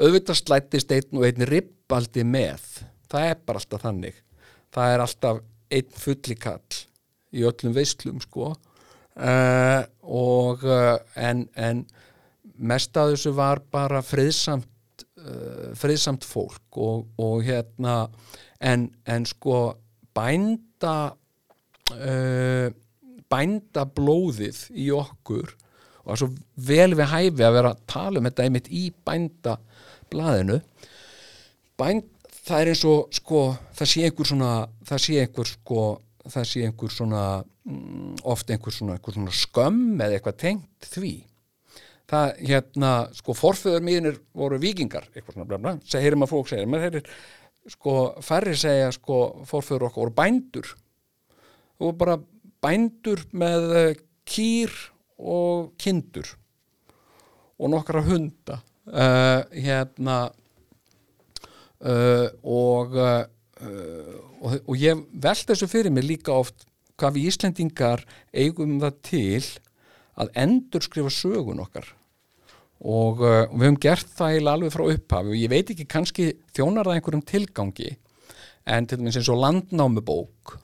[0.02, 2.66] auðvitað slættist einn og einn rippaldi með.
[3.12, 4.20] Það er bara alltaf þannig
[4.74, 5.42] það er alltaf
[5.72, 6.82] einn fullikall
[7.32, 8.52] í öllum veislum sko.
[9.12, 11.84] Uh, og uh, en, en
[12.56, 18.06] mest að þessu var bara friðsamt uh, friðsamt fólk og, og hérna
[18.64, 19.74] en, en sko
[20.16, 21.16] bænda
[23.32, 26.30] bænda blóðið í okkur og það er svo
[26.70, 29.58] vel við hæfi að vera að tala um þetta einmitt í bænda
[30.12, 30.62] blaðinu
[31.80, 32.08] bænd
[32.48, 33.42] það er eins og sko
[33.78, 34.54] það sé einhver svona
[34.88, 35.84] það sé einhver sko
[36.30, 41.14] það sé einhver svona mm, oft einhver svona, einhver svona skömm eða eitthvað tengt því.
[42.12, 46.88] Það hérna sko forföður mínir voru vikingar eitthvað svona blabla, segir maður fólk segir maður
[46.90, 47.14] heyrir
[47.72, 50.74] sko færri segja sko forföður okkar voru bændur.
[51.82, 52.18] Og bara
[52.62, 54.74] bændur með eh, kýr
[55.18, 56.36] og kindur
[57.62, 58.62] og nokkra hunda.
[58.82, 60.32] Uh, hérna
[61.86, 63.24] uh, og, uh,
[64.42, 66.66] og og ég veld þessu fyrir mig líka oft
[66.98, 69.44] hvað við Íslendingar eigum það til
[70.22, 71.86] að endur skrifa sögun okkar.
[72.82, 76.90] Og uh, við höfum gert það alveg frá upphafi og ég veit ekki kannski þjónar
[76.90, 77.94] það einhverjum tilgangi.
[78.66, 80.58] En til dæmis eins og landnámubók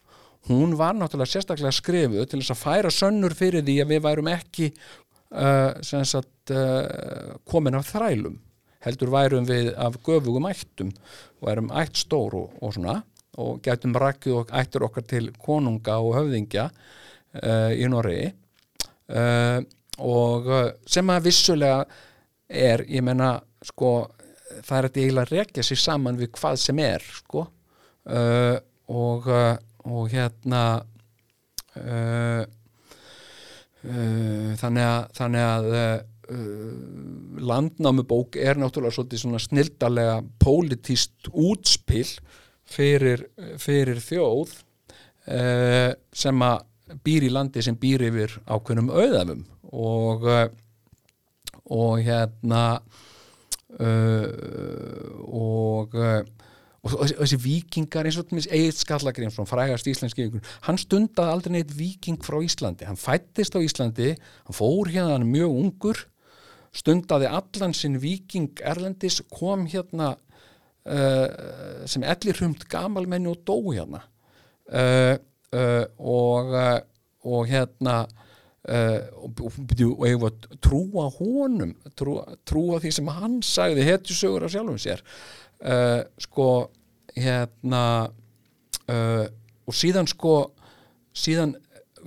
[0.47, 4.30] hún var náttúrulega sérstaklega skrifuð til þess að færa sönnur fyrir því að við værum
[4.32, 8.38] ekki uh, sagt, uh, komin af þrælum
[8.88, 10.91] heldur værum við af göfugum ættum
[11.41, 13.01] og erum ætt stór og, og svona
[13.38, 19.59] og getum rækkið og ættur okkar til konunga og höfðingja uh, í Norri uh,
[20.01, 21.83] og uh, sem að vissulega
[22.47, 23.35] er, ég menna
[23.65, 23.91] sko,
[24.63, 27.43] það er að eiginlega rekja sér saman við hvað sem er sko.
[28.07, 28.55] Uh,
[28.88, 29.25] og,
[29.83, 30.61] og hérna
[34.61, 35.67] þannig að, þannig að
[36.32, 42.09] uh, landnámubók er náttúrulega svolítið svona snildalega pólitíst útspill
[42.67, 43.28] fyrir,
[43.61, 44.55] fyrir þjóð
[45.32, 46.65] uh, sem að
[47.03, 49.43] býr í landi sem býr yfir ákveðnum auðafum
[49.75, 50.47] og uh,
[51.67, 52.63] og hérna
[53.80, 54.28] uh,
[55.28, 56.21] og uh,
[56.88, 62.21] og þessi, vikingar eins og Egil Skallagrimsson, frægast íslenski vikingur, hann stundaði aldrei neitt viking
[62.23, 66.03] frá Íslandi, hann fættist á Íslandi hann fór hérna hann mjög ungur
[66.78, 70.13] stundaði allan sinn viking erlendis, kom hérna
[70.88, 74.03] uh, sem ellir hrumt gamalmenni og dó hérna.
[74.67, 75.15] Uh,
[75.55, 76.55] uh, og
[77.28, 78.05] og hérna
[78.67, 84.80] og, og, var að trúa honum trúa, trúa því sem hann sagði hetjusögur af sjálfum
[84.80, 85.03] sér.
[86.23, 86.47] Sko
[87.15, 87.84] hérna
[88.88, 90.36] og síðan sko
[91.15, 91.55] síðan,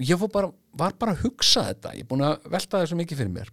[0.00, 3.22] ég var bara, var bara að hugsa þetta, ég er búin að velta þessu mikið
[3.22, 3.52] fyrir mér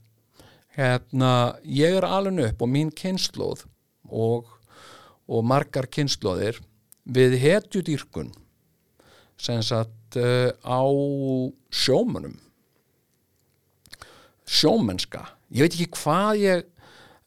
[0.78, 3.66] hérna, ég er alveg upp og mín kynnslóð
[4.08, 4.50] og,
[5.28, 6.62] og margar kynnslóðir
[7.04, 8.34] við hetjudýrkun
[9.42, 10.82] sem sagt á
[11.70, 12.38] sjómanum
[14.48, 15.26] sjómennska.
[15.52, 16.64] Ég veit ekki hvað ég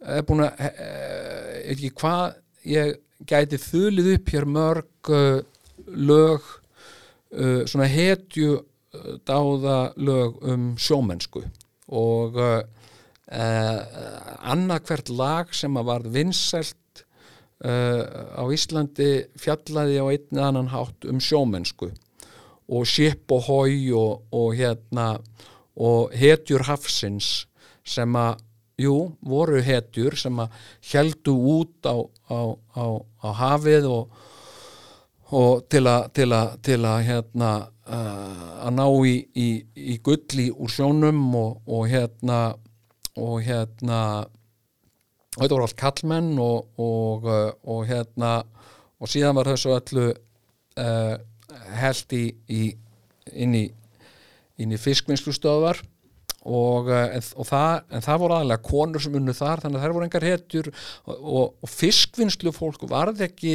[0.01, 2.25] er búin að ég veit ekki hvað
[2.71, 2.97] ég
[3.29, 5.41] gæti þulið upp hér mörg uh,
[5.87, 6.45] lög
[7.37, 11.45] uh, svona hetju uh, dáða lög um sjómennsku.
[11.91, 12.63] Og uh,
[13.31, 17.05] annað hvert lag sem að var vinsælt
[17.65, 18.03] uh,
[18.35, 21.91] á Íslandi fjallaði á einn annan hátt um sjómennsku
[22.71, 25.13] og ship og hói og, og hérna
[25.81, 27.47] og hetjur hafsins
[27.87, 28.43] sem að,
[28.81, 30.55] jú, voru hetjur sem að
[30.93, 31.97] heldu út á,
[32.31, 32.41] á,
[32.77, 32.85] á,
[33.27, 34.23] á hafið og,
[35.35, 37.51] og til að hérna
[37.87, 39.49] uh, að ná í, í,
[39.95, 42.41] í gulli úr sjónum og, og hérna
[43.19, 44.01] og hérna
[45.37, 47.27] og þetta voru allt kallmenn og, og,
[47.65, 48.41] og hérna
[49.01, 51.15] og síðan var þessu öllu uh,
[51.81, 52.63] held í, í
[53.41, 53.67] inn í
[54.61, 55.79] í fiskvinnslustöðvar
[56.41, 59.95] og, en, og það, en það voru aðalega konur sem unnu þar þannig að það
[59.97, 63.55] voru engar hetjur og, og, og fiskvinnslu fólk varð ekki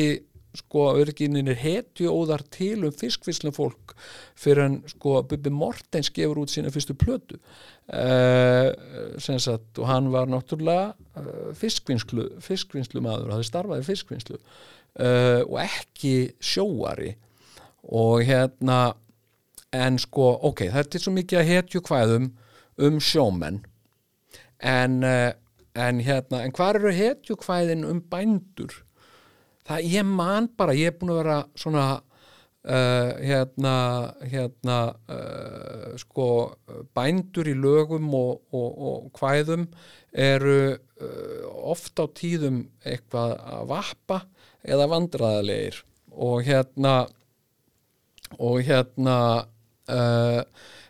[0.59, 3.95] sko örginninir hetju óðar til um fiskvinnslu fólk
[4.39, 7.39] fyrir en sko Bubi Mortens gefur út sína fyrstu plötu.
[7.85, 8.71] Uh,
[9.21, 16.15] sagt, og hann var náttúrulega uh, fiskvinnslu fiskvinnslu maður, það starfaði fiskvinnslu uh, og ekki
[16.41, 17.13] sjóari.
[17.85, 18.95] Og hérna
[19.75, 22.31] en sko, ok, þetta er svo mikið að hetju hvaðum
[22.85, 23.61] um sjómenn.
[24.65, 28.84] En, en hérna, en hvað eru hetju hvaðin um bændur
[29.65, 33.75] það ég man bara, ég er búin að vera svona uh, hérna
[34.21, 34.77] hérna
[35.09, 36.29] uh, sko
[36.97, 39.67] bændur í lögum og, og, og hvaðum
[40.15, 40.77] eru
[41.65, 44.21] ofta á tíðum eitthvað að vappa
[44.63, 45.81] eða vandraðalegir
[46.15, 46.93] og hérna
[48.39, 49.17] og hérna
[49.91, 50.41] uh,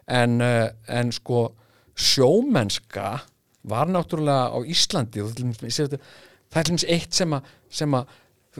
[0.05, 1.47] en, uh, en sko
[1.95, 3.15] sjómennska
[3.65, 8.13] var náttúrulega á Íslandi það er hljóms eitt sem að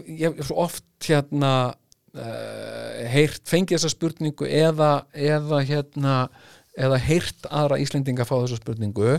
[0.03, 6.15] ég hef svo oft hérna uh, heyrt, fengið þessa spurningu eða, eða hérna
[6.75, 9.17] eða heyrt aðra Íslendinga fá þessa spurningu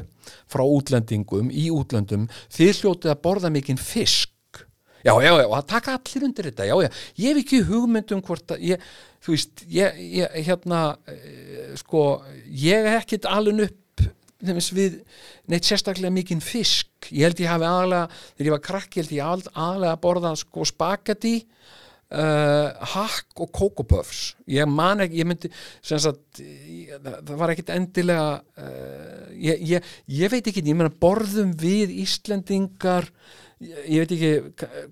[0.50, 4.32] frá útlendingum í útlendum, þið hljótið að borða mikinn fisk.
[5.06, 6.88] Já, já, já, það taka allir undir þetta, já, já
[7.22, 8.86] ég hef ekki hugmyndum hvort að ég,
[9.22, 10.80] þú veist, ég, ég hérna
[11.78, 12.06] sko,
[12.50, 14.06] ég hef ekkit alveg upp
[14.42, 14.98] þeimins við
[15.48, 19.16] neitt sérstaklega mikinn fisk ég held ég hafi aðalega, þegar ég var krakk ég held
[19.16, 25.50] ég aðalega að borða sko spagetti uh, hakk og kókopöfs ég man ekki, ég myndi
[25.80, 31.94] sagt, það var ekkit endilega uh, ég, ég, ég veit ekki, ég menna borðum við
[32.04, 33.10] Íslendingar
[33.60, 34.32] ég veit ekki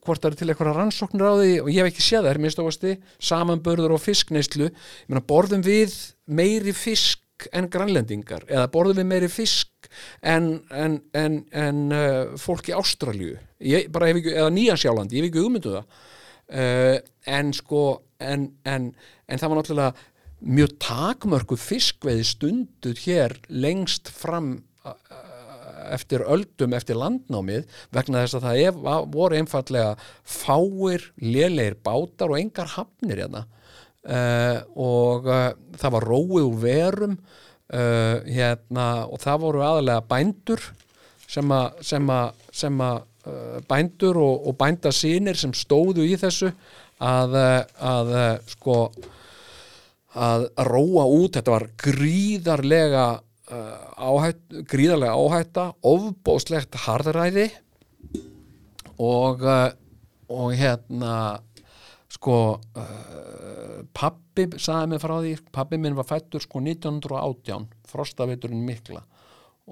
[0.05, 2.63] hvort það eru til eitthvað rannsóknir á því og ég hef ekki séð það minnst
[2.63, 5.93] ávasti samanbörður og fiskneislu ég meina borðum við
[6.25, 9.74] meiri fisk en grannlendingar eða borðum við meiri fisk
[10.22, 15.78] en, en, en, en uh, fólk í Ástralju eða Nýjansjálandi, ég hef ekki hugmyndu um
[15.78, 16.03] það.
[16.45, 16.99] Uh,
[17.32, 17.85] en sko
[18.24, 20.11] en það var náttúrulega
[20.45, 24.59] mjög takmörku fiskveiði stundur hér lengst fram
[25.93, 28.80] eftir öldum eftir landnámið vegna þess að það ef,
[29.12, 33.45] voru einfallega fáir, lélegir bátar og engar hafnir hérna.
[34.05, 37.14] Uh, og uh, það var róið úr verum
[37.73, 40.62] uh, hérna og það voru aðalega bændur
[41.29, 43.03] sem að, sem að, sem að
[43.71, 46.51] bændur og, og bændasínir sem stóðu í þessu
[47.01, 47.37] að,
[47.81, 48.11] að
[48.53, 48.75] sko
[50.15, 57.49] að róa út, þetta var gríðarlega uh, áhætt, gríðarlega áhætta ofbóðslegt harðræði
[59.01, 59.73] og uh,
[60.29, 61.41] og hérna
[62.12, 62.37] sko
[62.77, 63.64] uh,
[63.97, 69.03] pappi sagði mig frá því, pappi minn var fættur sko 1918, frostaviturinn mikla.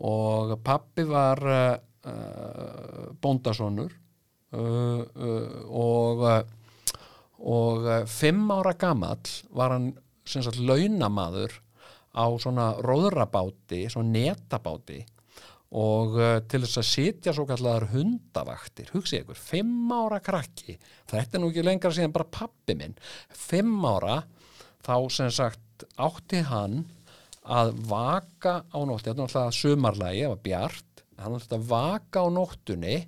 [0.03, 1.76] Og pappi var uh,
[2.09, 6.40] uh, bóndasonur uh, uh, og uh,
[7.42, 9.92] og uh, fimm ára gamall var hann
[10.24, 11.57] sem sagt launamaður
[12.14, 15.00] á svona róðrabáti, svona netabáti
[15.72, 20.76] og uh, til þess að sitja svo kallar hundavaktir, hugsið ykkur, fimm ára krakki,
[21.10, 22.96] þetta er nú ekki lengra síðan bara pappi minn,
[23.32, 24.20] fimm ára
[24.84, 26.82] þá sem sagt átti hann
[27.42, 32.22] að vaka á nótti, þetta er náttúrulega sumarlægi, það var bjart, hann átti að vaka
[32.22, 32.98] á nóttunni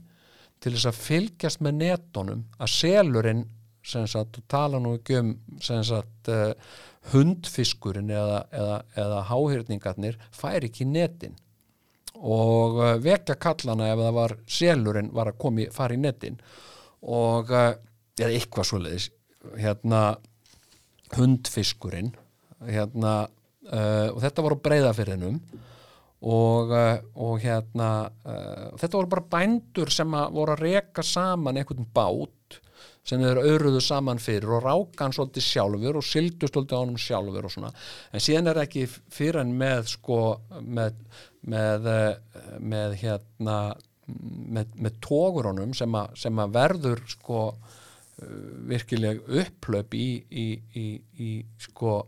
[0.64, 3.44] til þess að fylgjast með netunum að selurinn
[3.84, 6.54] sem sagt, og tala nú ekki um sem sagt uh,
[7.12, 11.36] hundfiskurinn eða, eða, eða háhyrningarnir fær ekki netin
[12.14, 16.38] og uh, vekja kallana ef það var selurinn var að komi, fara í netin.
[17.04, 17.72] Og uh,
[18.18, 19.10] eða eitthvað svoleiðis
[19.60, 20.02] hérna
[21.14, 22.14] hundfiskurinn
[22.64, 25.40] hérna uh, og þetta var á breyðafyrðinum
[26.24, 27.90] og, uh, og hérna
[28.24, 32.60] uh, þetta voru bara bændur sem að voru að reka saman einhvern bát
[33.04, 37.48] sem þeir auðruðu saman fyrir og rákan svolítið sjálfur og sildu svolítið á honum sjálfur
[37.48, 37.72] og svona.
[38.16, 40.20] En síðan er ekki fyrir en með sko
[40.64, 40.96] með,
[41.50, 43.58] með, eh, með hérna
[44.06, 48.26] með, með tógurunum sem, a, sem að verður sko uh,
[48.68, 50.88] virkileg upplöp í, í, í,
[51.24, 51.30] í
[51.64, 52.02] sko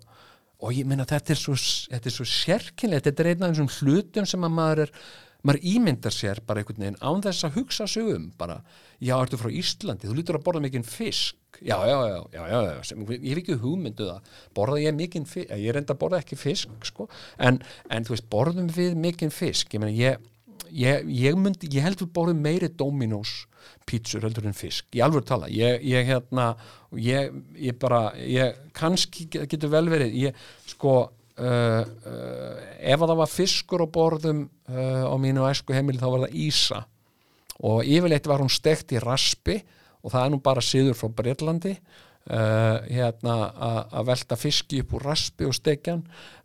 [0.57, 4.47] og ég meina þetta er svo, svo sérkynlega, þetta er einn af þessum hlutum sem
[4.47, 4.93] að maður er
[5.47, 8.61] maður ímyndar sér bara einhvern veginn án þess að hugsa sig um bara,
[8.99, 11.39] já, ertu frá Íslandi, þú lítur að borða mikinn fisk.
[11.63, 15.29] Já, já, já, já, já, já sem, ég hef ekki hugmyndu það, borða ég mikinn
[15.29, 17.09] fisk ég er enda að borða ekki fisk, sko.
[17.41, 19.73] En, en þú veist, borðum við mikinn fisk?
[19.73, 20.33] Ég meina, ég,
[20.71, 23.47] ég, ég myndi ég held við borðum meiri Dominos
[23.87, 25.49] pítsur heldur en fisk, ég alveg tala.
[25.51, 26.51] Ég, ég hérna,
[27.01, 30.99] ég, ég bara ég, kannski getur vel verið ég, sko
[31.37, 34.39] Uh, uh, ef að það var fiskur á borðum
[34.73, 36.79] uh, á mínu æsku heimili þá var það Ísa.
[37.61, 39.59] Og yfirleitt var hún stekt í raspi
[40.01, 41.77] og það er nú bara síður frá Breitlandi
[42.27, 43.35] hérna
[43.87, 46.01] að velta fiski upp úr raspi og stekjan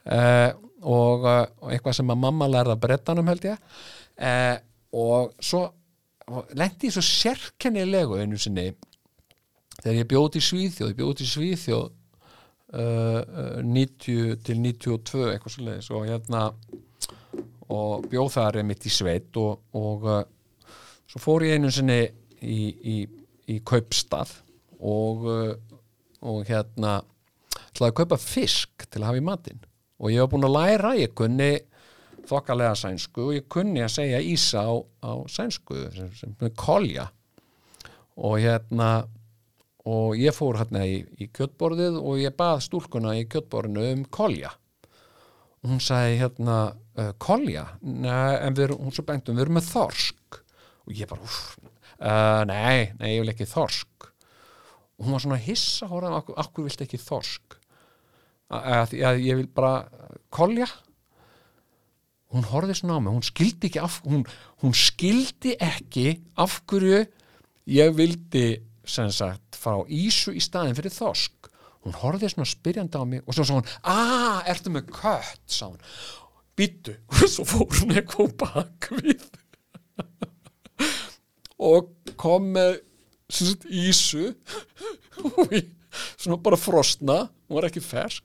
[0.05, 3.63] og, og eitthvað sem að mamma lærða brettanum held ég.
[4.93, 5.63] Og svo
[6.53, 8.67] lendi ég svo sérkennilegu einu sinni
[9.79, 12.00] þegar ég bjóti í Svíþjóð ég bjóti í Svíþjóð Uh,
[12.71, 16.45] 90 til 92 eitthvað svo leiðis og hérna
[17.71, 20.21] og bjóð þar er mitt í sveit og, og uh,
[21.09, 22.01] svo fór ég einu sinni
[22.41, 22.97] í, í,
[23.51, 24.33] í kaupstað
[24.79, 25.53] og, uh,
[26.27, 26.99] og hérna
[27.71, 29.61] ætlaði að kaupa fisk til að hafa í matinn.
[30.01, 31.51] Og ég var búin að læra, ég kunni
[32.27, 34.73] þokkalega sænsku og ég kunni að segja ísa á,
[35.05, 37.07] á sænsku sem, sem kolja.
[38.21, 39.05] Og hérna
[39.89, 44.51] og ég fór hérna í, í kjöttborðið og ég bað stúlkuna í kjöttborðinu um kolja.
[45.61, 49.71] Og hún sagði hérna uh, kolja, nei, en við hún svo bengtum, við erum með
[49.71, 50.39] þorsk.
[50.85, 51.33] Og ég bara,
[52.01, 54.11] uh, nei nei, ég vil ekki þorsk.
[54.97, 57.57] Og hún var svona hissa, hóraðum, akkur, akkur vilt ekki þorsk?
[58.51, 59.85] Að, að ég vil bara
[60.33, 60.67] kolja?
[62.31, 64.21] Hún horfið svona á mig, hún skildi ekki af, hún,
[64.61, 66.05] hún skildi ekki
[66.39, 67.01] af hverju
[67.71, 68.45] ég vildi
[68.87, 71.51] sem sagt fá ísu í staðin fyrir þosk
[71.85, 75.41] hún horfið svona spyrjandi á mig og svo sá hún, aaa, ertu með kött?
[75.49, 75.79] sá hún,
[76.57, 79.25] býttu og svo fór hún eitthvað bak við.
[81.61, 82.79] Og kom með
[83.29, 84.31] sagt, ísu.
[86.21, 88.23] Svona bara frostna hún var ekki fersk,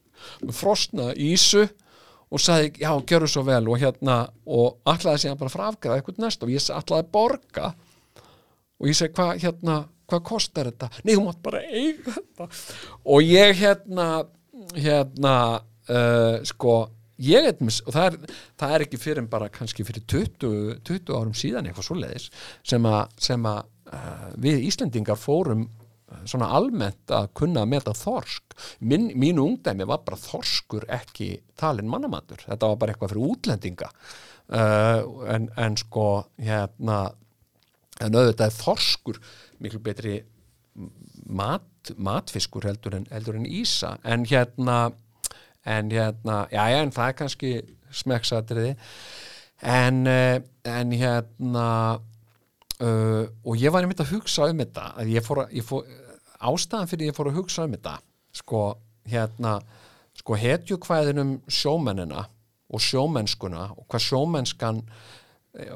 [0.54, 1.66] frostna ísu
[2.30, 3.66] og sagði, já, gjör þú svo vel.
[3.70, 7.72] Og hérna, og allaði síðan bara frá afgræða eitthvað næst og ég allaði borga.
[8.80, 9.76] Og ég segi, hvað, hérna
[10.10, 10.90] hvað kostar þetta?
[11.04, 12.48] Nei, hún mátt bara eiga þetta.
[13.12, 14.08] Og ég hérna
[14.76, 15.36] hérna
[15.88, 16.76] uh, sko
[17.22, 21.16] ég mis, og það er, það er ekki fyrir en bara kannski fyrir 20, 20
[21.16, 22.28] árum síðan eitthvað svo leiðis
[22.66, 22.88] sem
[23.48, 25.66] að, uh, við Íslendingar fórum
[26.26, 28.54] svona almennt að kunna að meta þorsk.
[28.86, 32.44] Min, mínu ungdæmi var bara þorskur ekki talin mannamatur.
[32.46, 33.90] Þetta var bara eitthvað fyrir útlendinga.
[34.46, 36.06] Uh, en, en sko
[36.38, 37.00] hérna
[38.04, 39.18] en auðvitað þorskur
[39.62, 40.18] miklu betri
[41.26, 43.96] mat, matfiskur heldur en, heldur en ísa.
[44.04, 44.92] En hérna
[45.66, 47.52] en hérna, já já en það er kannski
[47.90, 48.76] smekksatriði.
[49.62, 51.68] En, eh, en hérna
[52.80, 55.86] uh, og ég var einmitt að hugsa um þetta að ég fór að ég fór,
[56.36, 57.96] ástæðan fyrir ég fór að hugsa um þetta
[58.36, 58.62] sko
[59.08, 59.58] hérna
[60.16, 62.26] sko hetjukvæðinum sjómennina
[62.72, 64.82] og sjómennskuna og hvað sjómennskan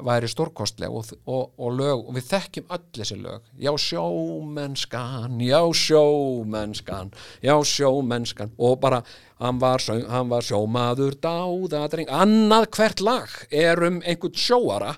[0.05, 3.45] væri stórkostleg og, og, og lög og við þekkjum öll þessi lög.
[3.57, 7.11] Já sjómennskan, já sjómennskan
[7.41, 8.51] já sjómennskan.
[8.57, 9.01] Og bara
[9.41, 12.09] hann var, söng- hann var sjómaður dáðadreng.
[12.13, 14.95] Annað hvert lag er um einhvern sjóara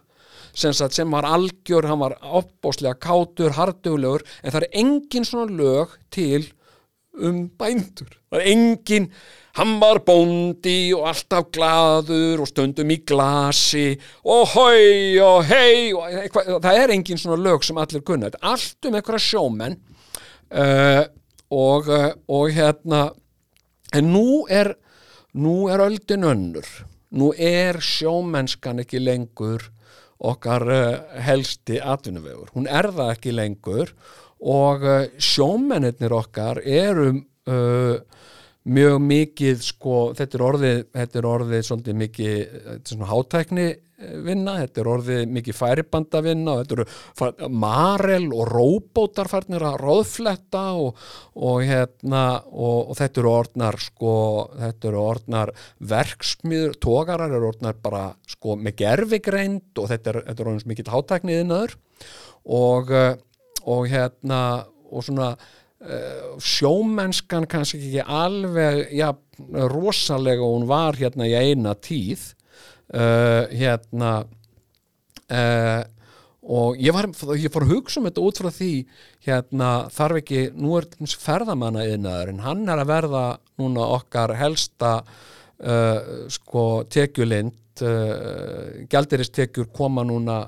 [0.54, 5.50] sem, sagt, sem var algjör, hann var opbóslega kátur, harduglegur en það er engin svona
[5.50, 6.52] lög til
[7.22, 8.14] um bændur.
[8.32, 9.10] Það er engin
[9.58, 13.92] hann var bóndi og alltaf glaður og stundum í glasi
[14.26, 18.32] og hói og hei og eitthvað, það er engin svona lög sem allir kunna.
[18.32, 21.04] Þetta er allt um einhverja sjómenn uh,
[21.54, 23.04] og, uh, og hérna
[23.94, 24.74] en nú er
[25.38, 26.66] nú er öldin önnur.
[27.14, 29.70] Nú er sjómennskan ekki lengur
[30.24, 34.14] okkar uh, helsti atvinnuvegur, hún er það ekki lengur og
[34.44, 37.96] uh, sjómennirnir okkar eru uh,
[38.64, 43.66] mjög mikið sko, þetta er orðið, þetta er orðið svolítið mikið, þetta er svona hátækni
[43.68, 49.66] eh, vinna, þetta er orðið mikið færibanda vinna og þetta eru marel og róbótar farnir
[49.68, 51.04] að róðfletta og,
[51.36, 52.24] og hérna
[52.54, 54.16] og, og þetta eru orðnar sko,
[54.62, 55.54] þetta eru orðnar
[55.92, 60.96] verksmiður, tógarar eru orðnar bara sko með gerfigreind og þetta er, þetta er orðins mikið
[60.96, 61.78] hátækni innaður
[62.48, 63.14] og, eh,
[63.70, 64.40] og hérna
[64.94, 69.12] og svona uh, sjómennskan kannski ekki alveg ja,
[69.72, 72.30] rosalega og hún var hérna í eina tíð
[72.94, 74.14] uh, hérna
[75.32, 75.82] uh,
[76.44, 77.08] og ég var
[77.40, 78.72] ég fór að hugsa um þetta út frá því
[79.24, 83.22] hérna þarf ekki, nú er dæmis ferðamanna yðnaður en hann er að verða
[83.62, 84.98] núna okkar helsta
[86.34, 87.80] sko tekjulind
[88.92, 90.42] gjaldiristekjur koma núna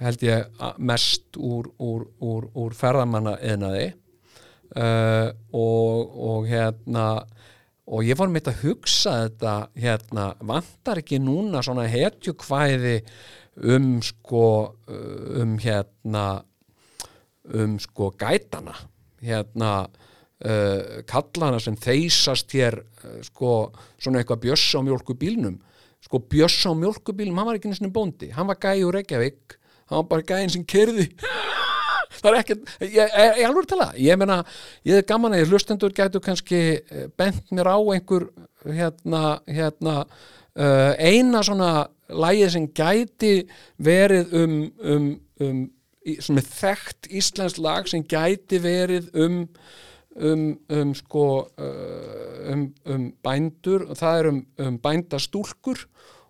[0.00, 3.86] held ég mest úr, úr, úr, úr ferðamanna yðnaði
[4.76, 7.06] uh, og, og hérna
[7.86, 12.98] og ég var meitt að hugsa þetta hérna, vantar ekki núna svona hetjukvæði
[13.72, 16.26] um sko uh, um hérna
[17.54, 18.74] um sko gætana?
[19.22, 25.60] Hérna uh, kallana sem þeysast hér uh, sko svona eitthvað bjössa á mjólkubílnum
[26.06, 28.28] sko bjössa á mjólkubílnum, hann var ekki sinni bóndi.
[28.34, 29.56] Hann var gæi úr Reykjavík
[29.86, 31.10] hann var bara gæin sem kerði
[32.20, 33.88] það er ekkert, ég, ég alveg að tala.
[34.00, 34.40] Ég meina,
[34.86, 38.28] ég er gaman að ég hlustendur gætu kannski eh, bent mér á einhver
[38.66, 41.70] hérna, hérna uh, eina svona
[42.10, 43.32] lægið sem gæti
[43.82, 45.08] verið um, um,
[45.42, 45.64] um
[46.22, 49.42] svona þekkt íslensk lag sem gæti verið um
[50.16, 53.90] um, um sko uh, um, um bændur.
[53.94, 55.86] Það er um, um bændastúlkur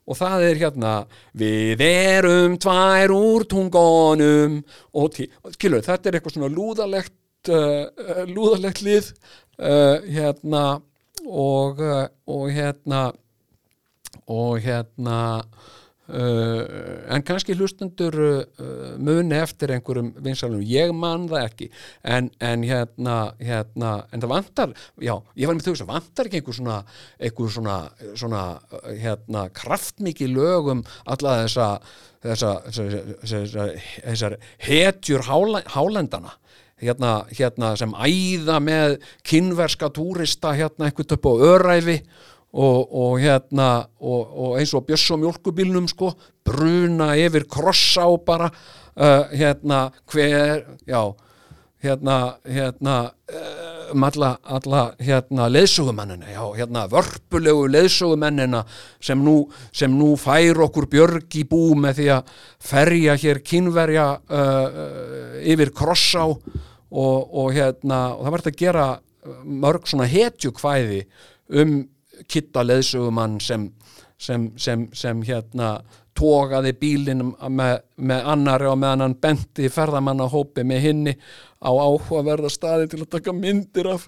[0.06, 0.92] og það er hérna
[1.36, 4.60] við erum tvær úr tungonum
[4.94, 5.20] og
[5.56, 9.10] skilur, þetta er eitthvað svona lúðalegt uh, uh, lúðalegt lið
[9.58, 10.64] uh, hérna
[11.26, 13.08] og, uh, og hérna
[14.26, 15.18] og hérna
[16.06, 16.60] Uh,
[17.10, 18.42] en kannski hlustendur uh,
[19.02, 21.70] muni eftir einhverjum vinsalum, ég man það ekki.
[22.06, 26.58] En, en hérna, hérna en það vantar, já, ég var með þau vantar ekki einhver
[26.60, 26.76] svona,
[27.18, 27.78] einhver svona,
[28.14, 31.72] svona uh, hérna kraftmikið lögum alla þessa
[32.22, 33.66] þessa, þessa, þessa,
[34.06, 36.36] þessar hetjur hálendana?
[36.76, 41.94] Hérna, hérna sem æða með kynverska túrista hérna einhvern upp á öræfi
[42.56, 43.68] og, og hérna
[44.00, 46.14] og, og eins og bjöss á mjólkubílnum sko,
[46.46, 51.02] bruna yfir krossa og bara uh, hérna hver, já
[51.84, 52.96] hérna, hérna
[53.92, 58.64] um alla, alla hérna leiðsögumennina, já, hérna vörpulegu leiðsögumennina
[59.00, 59.36] sem nú,
[59.72, 62.32] sem nú fær okkur björg í bú með því að
[62.72, 66.40] ferja hér kynverja uh, uh, yfir krossá og,
[66.90, 68.86] og hérna, og það verður að gera
[69.44, 71.04] mörg svona hetjukvæði
[71.60, 71.78] um
[72.28, 73.68] kitta leiðsögumann sem,
[74.18, 75.76] sem, sem, sem hérna
[76.16, 81.16] tógaði bílinn með, með annari og meðan hann benti ferðamanna hópi með hinni
[81.60, 84.06] á áhugaverða staði til að taka myndir af.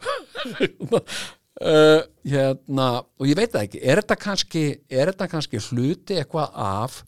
[1.58, 2.00] Uh,
[2.32, 7.00] hérna og ég veit það ekki, er þetta kannski er þetta kannski hluti eitthvað af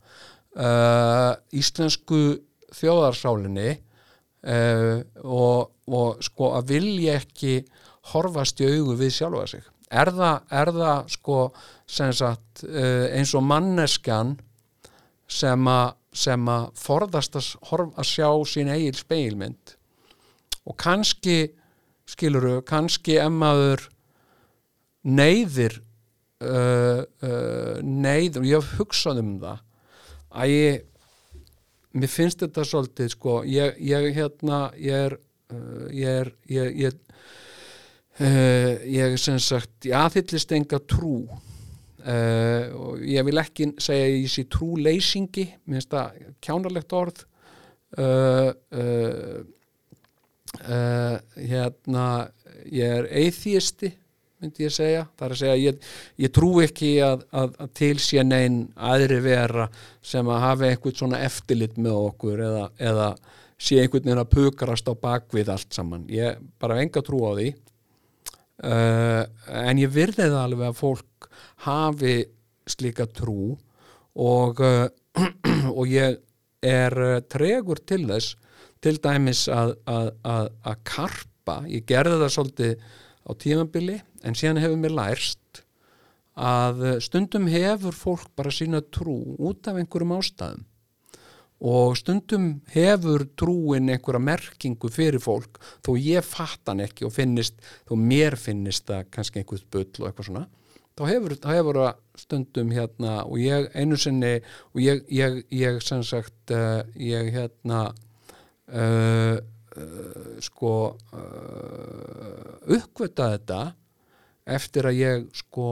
[0.58, 2.22] uh, íslensku
[2.74, 7.60] þjóðarsálinni uh, og, og sko að vilja ekki
[8.10, 11.38] horfast í augu við sjálfa sig er það, er það sko
[11.90, 14.36] sagt uh, eins og manneskjan
[15.30, 19.74] sem að sem að forðast að, horf, að sjá sín eigin speilmynd
[20.66, 21.52] og kannski
[22.10, 23.86] skiluru, kannski emmaður
[25.06, 25.78] neyðir
[26.42, 29.62] uh, uh, neyðir, ég hef hugsað um það
[30.30, 30.88] að ég
[32.00, 36.98] mér finnst þetta svolítið sko, ég, ég hérna ég er uh, ég er ég,
[38.20, 41.24] uh, ég sem sagt ég aðhyllist enga trú.
[42.00, 47.24] Uh, og ég vil ekki segja að ég sé trúleysingi minnst það kjánarlegt orð.
[47.98, 48.52] Uh,
[50.60, 52.04] hérna
[52.70, 53.90] ég er atheisti
[54.40, 55.88] myndi ég segja, það er að segja ég,
[56.24, 59.66] ég trú ekki að, að, að til sé neinn aðri vera
[60.00, 63.08] sem að hafa einhvern svona eftirlit með okkur eða, eða
[63.60, 67.32] sé einhvern veginn að pukrast á bakvið allt saman, ég bara hef enga trú á
[67.36, 67.50] því
[68.64, 69.22] uh,
[69.60, 71.28] en ég virði það alveg að fólk
[71.66, 72.14] hafi
[72.70, 73.56] slíka trú
[74.20, 74.86] og uh,
[75.78, 76.20] og ég
[76.66, 78.36] er uh, tregur til þess
[78.80, 82.86] til dæmis að, að, að, að karpa, ég gerði það svolítið
[83.28, 85.62] á tímabili en síðan hefur mér lærst
[86.40, 90.64] að stundum hefur fólk bara sína trú út af einhverjum ástæðum
[91.60, 97.60] og stundum hefur trúin einhverja merkingu fyrir fólk þó ég fatt hann ekki og finnist
[97.88, 100.46] þó mér finnist það kannski einhvers bull og eitthvað svona
[100.96, 104.38] þá hefur, það stundum hérna og ég einu sinni
[104.72, 107.86] og ég, ég, ég sem sagt uh, ég hérna
[108.72, 109.36] uh,
[109.76, 110.74] uh, sko
[112.70, 113.62] uppvöta þetta
[114.50, 115.70] eftir að ég sko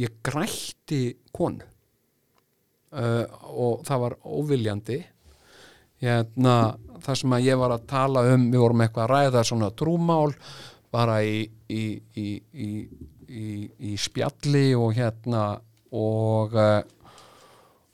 [0.00, 1.71] ég grætti konu
[2.92, 5.00] uh, og það var óviljandi.
[6.02, 6.56] Hérna
[7.02, 10.32] það sem að ég var að tala um við vorum eitthvað að ræða svona trúmál
[10.92, 11.84] bara í í,
[12.18, 12.70] í,
[13.28, 13.46] í,
[13.92, 15.44] í spjalli og hérna
[15.92, 16.82] og uh,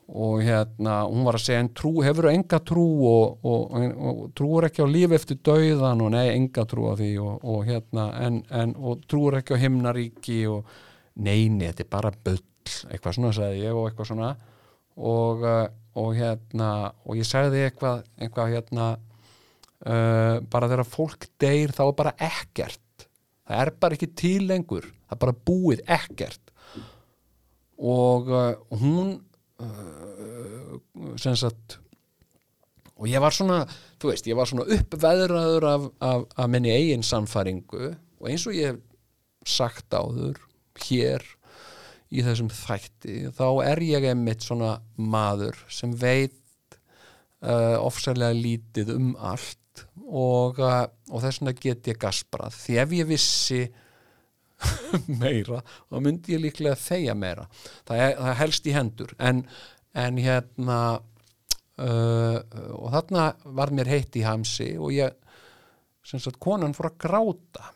[0.09, 4.65] og hérna, hún var að segja en trú, hefur enga trú og, og, og trúur
[4.65, 7.11] ekki á líf eftir dauðan og nei, enga trú á því.
[7.21, 8.73] Og, og hérna, en, en
[9.05, 10.71] trúur ekki á himnaríki og
[11.21, 12.41] neini, þetta er bara bull.
[12.89, 14.31] Eitthvað svona sagði ég og eitthvað svona
[14.99, 15.45] og,
[15.99, 16.71] og hérna
[17.07, 23.09] og ég sagði eitthvað, eitthvað hérna uh, bara þegar fólk deyr þá er bara ekkert.
[23.49, 24.87] Það er bara ekki til lengur.
[25.09, 26.55] Það er bara búið ekkert.
[27.79, 29.15] Og uh, hún
[29.63, 31.79] uh, sem sagt
[32.99, 33.63] og ég var svona,
[34.03, 38.57] þú veist, ég var svona uppveðraður af, af, af minni eigin samfæringu og eins og
[38.59, 38.81] ég hef
[39.49, 40.41] sagt áður
[40.83, 41.23] hér
[42.09, 46.79] í þessum þætti þá er ég einmitt svona maður sem veit
[47.45, 52.57] uh, ofsarlega lítið um allt og, uh, og þess vegna get ég gasprað.
[52.57, 53.61] Því ef ég vissi
[55.23, 57.47] meira þá myndi ég líklega þegja meira.
[57.87, 59.15] Það, er, það helst í hendur.
[59.21, 59.45] En,
[59.99, 62.39] en hérna uh,
[62.75, 65.15] og þarna var mér heitt í hamsi og ég
[66.09, 67.73] sem sagt konan fór að gráta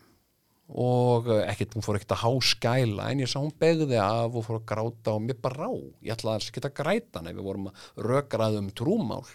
[0.71, 4.61] og ekkert, hún fór ekkert að háskæla en ég sá hún begði af og fór
[4.61, 5.71] að gráta og mér bara rá,
[6.01, 9.25] ég ætlaði að geta grætan ef við vorum að rökraða um trúmál.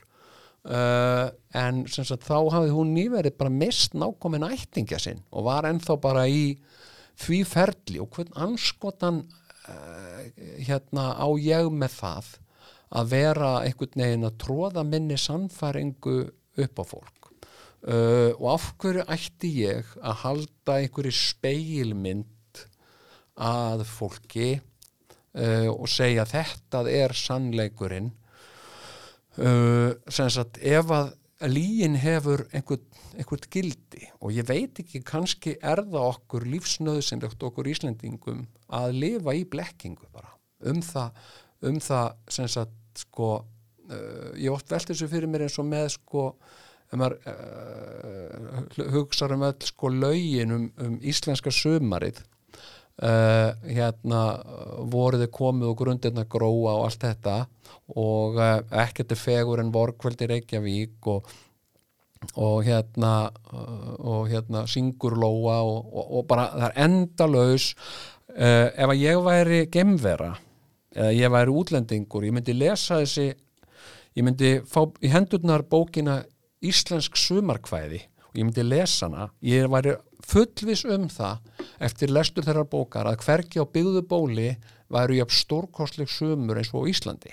[0.69, 5.97] Uh, en sagt þá hafði hún nýverið bara mist nákomin ættingja sinn og var ennþá
[6.03, 6.59] bara í
[7.23, 8.01] því ferli.
[8.03, 9.23] Og hvern anskotan
[9.69, 10.25] uh,
[10.65, 12.33] hérna á ég með það
[12.99, 16.19] að vera einhvern veginn að tróða minni sannfæringu
[16.59, 17.18] upp á fólk
[17.87, 22.65] uh, og af hverju ætti ég að halda einhverju speilmynd
[23.39, 28.15] að fólki uh, og segja þetta er sannleikurinn?
[29.39, 31.13] Sem sagt ef að
[31.47, 38.47] líin hefur einhvern gildi og ég veit ekki kannski er það okkur lífsnöðsynlegt okkur Íslendingum
[38.75, 40.33] að lifa í blekkingu bara.
[40.67, 41.15] Um það,
[41.63, 45.93] um það sem sagt sko uh, ég oft veldi þessu fyrir mér eins og með
[45.95, 46.25] sko
[46.89, 52.25] ef maður uh, hugsaður um öll sko laugin um, um íslenska sömarið
[52.99, 54.21] Uh, hérna
[54.91, 57.35] voruði komið og grundirna gróa og allt þetta
[57.95, 61.29] og uh, ekkert er fegur en vorkvöldi Reykjavík og,
[62.43, 63.13] og hérna
[64.03, 67.69] og hérna syngur lóa og, og, og bara það er endalaus
[68.35, 70.33] ef að ég væri gemvera
[70.91, 76.25] eða ég væri útlendingur ég myndi lesa þessi ég myndi fá í hendurnar bókina
[76.65, 79.95] Íslensk sumarkvæði og ég myndi lesa hana ég væri
[80.29, 84.49] fullvis um það eftir lestur þeirra bókar að hverki á byggðu bóli
[84.93, 87.33] væru jafn stórkostleg sumur eins og Íslandi.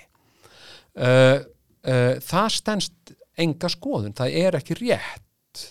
[0.96, 1.42] Uh,
[1.84, 5.24] uh, það stennst enga skoðun, það er ekki rétt.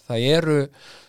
[0.05, 0.57] Það eru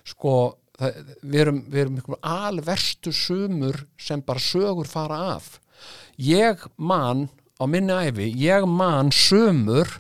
[0.08, 0.34] sko
[0.76, 5.56] það, við erum, erum alverstu sumur sem bara sögur fara af.
[6.20, 7.26] Ég man
[7.60, 9.98] á minni æfi, ég man sumur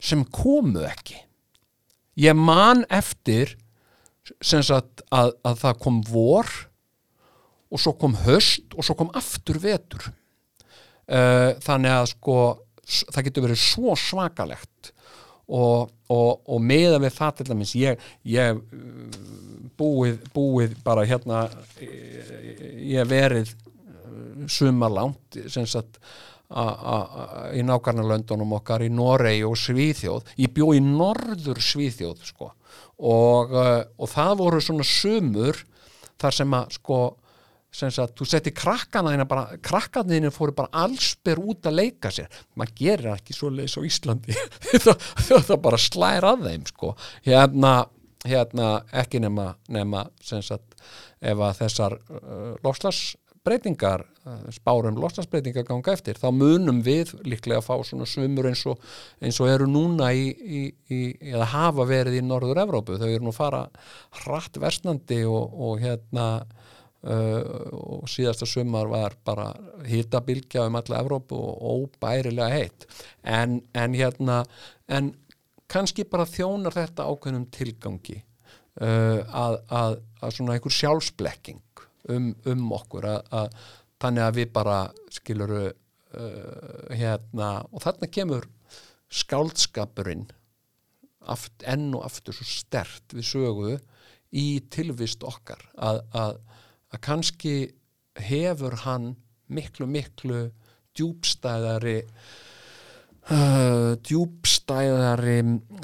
[0.00, 1.27] sem komu ekki
[2.18, 3.56] ég man eftir
[4.42, 6.48] sagt að, að það kom vor
[7.68, 10.10] og svo kom höst og svo kom aftur vetur.
[11.08, 12.38] Uh, þannig að sko
[13.12, 14.92] það getur verið svo svakalegt.
[15.48, 18.58] Og, og, og meða við það til dæmis ég, ég
[19.80, 21.46] búið, búið bara hérna
[21.80, 23.54] ég verið
[24.52, 25.96] sumarlangt sem sagt
[26.48, 30.34] í nákvæmlega okkar í Noregi og Svíþjóð.
[30.40, 32.52] Ég bjó í norður Svíþjóð sko.
[32.98, 35.60] Og, uh, og það voru svona sumur
[36.18, 37.00] þar sem að sko
[37.78, 42.10] sem sagt, þú setti krakkana þína bara, krakkana þína fóru bara allsber út að leika
[42.14, 44.36] sér, maður gerir ekki svo leiðis á Íslandi.
[45.28, 46.94] Það, bara slær að þeim sko.
[47.28, 47.74] Hérna,
[48.24, 48.70] hérna
[49.04, 50.80] ekki nema, nema sem sagt,
[51.20, 57.68] ef að þessar uh, lofslagsbreytingar uh, spárum lofslagsbreytingar ganga eftir, þá munum við líklega að
[57.68, 58.80] fá svona sumur eins og,
[59.20, 60.62] eins og eru núna í, í,
[60.92, 61.00] í
[61.32, 63.66] eða hafa verið í Norður Evrópu, þau eru nú fara
[64.24, 66.30] hratt versnandi og, og hérna
[66.98, 69.52] Uh, og síðasta sumar var bara
[69.86, 71.60] hýtabilgja um alla Evrópu og
[71.94, 72.88] óbærilega heitt.
[73.22, 74.40] En, en hérna
[74.90, 75.12] en
[75.70, 78.16] kannski bara þjónar þetta ákveðnum tilgangi
[78.82, 81.62] uh, að, að, að svona einhver sjálfsblekking
[82.14, 83.60] um, um okkur að, að
[84.02, 84.78] þannig að við bara
[85.14, 88.48] skiluru uh, hérna og þarna kemur
[89.08, 90.26] skáldskapurinn
[91.28, 93.78] aft, enn og aftur svo stert við sögu
[94.36, 96.38] í tilvist okkar að, að
[96.92, 97.54] að kannski
[98.18, 99.14] hefur hann
[99.52, 100.48] miklu, miklu
[100.96, 101.98] djúbstæðari
[103.30, 105.38] uh, djúbstæðari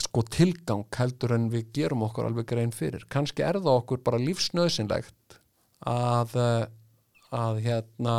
[0.06, 3.04] sko tilgang heldur en við gerum okkur alveg grein fyrir.
[3.12, 5.14] Kannski er það okkur bara lífsnöðsynlegt
[5.90, 6.64] að, uh,
[7.34, 8.16] að hérna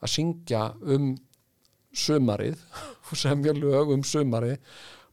[0.00, 1.12] að syngja um
[1.90, 2.60] sumarið
[3.10, 4.58] og semja lög um sumarið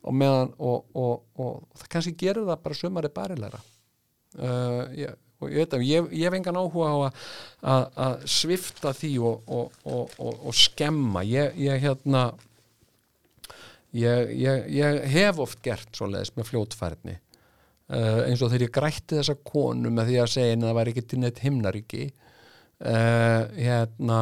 [0.04, 3.64] og, meðan, og, og, og það kannski gerir það bara sumarið bærilegra.
[4.38, 6.98] Uh, ég og ég veit að ég, ég hef engan áhuga á
[7.94, 9.76] að, svifta því og,
[10.58, 11.22] skemma.
[11.28, 12.32] Ég, ég hérna
[13.94, 17.18] ég hef oft gert svo leiðis með fljótfærni
[17.94, 20.94] uh, eins og þegar ég grætti þessa konu með því að segja en það væri
[20.94, 22.08] ekki til neitt himnaríki.
[22.78, 24.20] Uh, hérna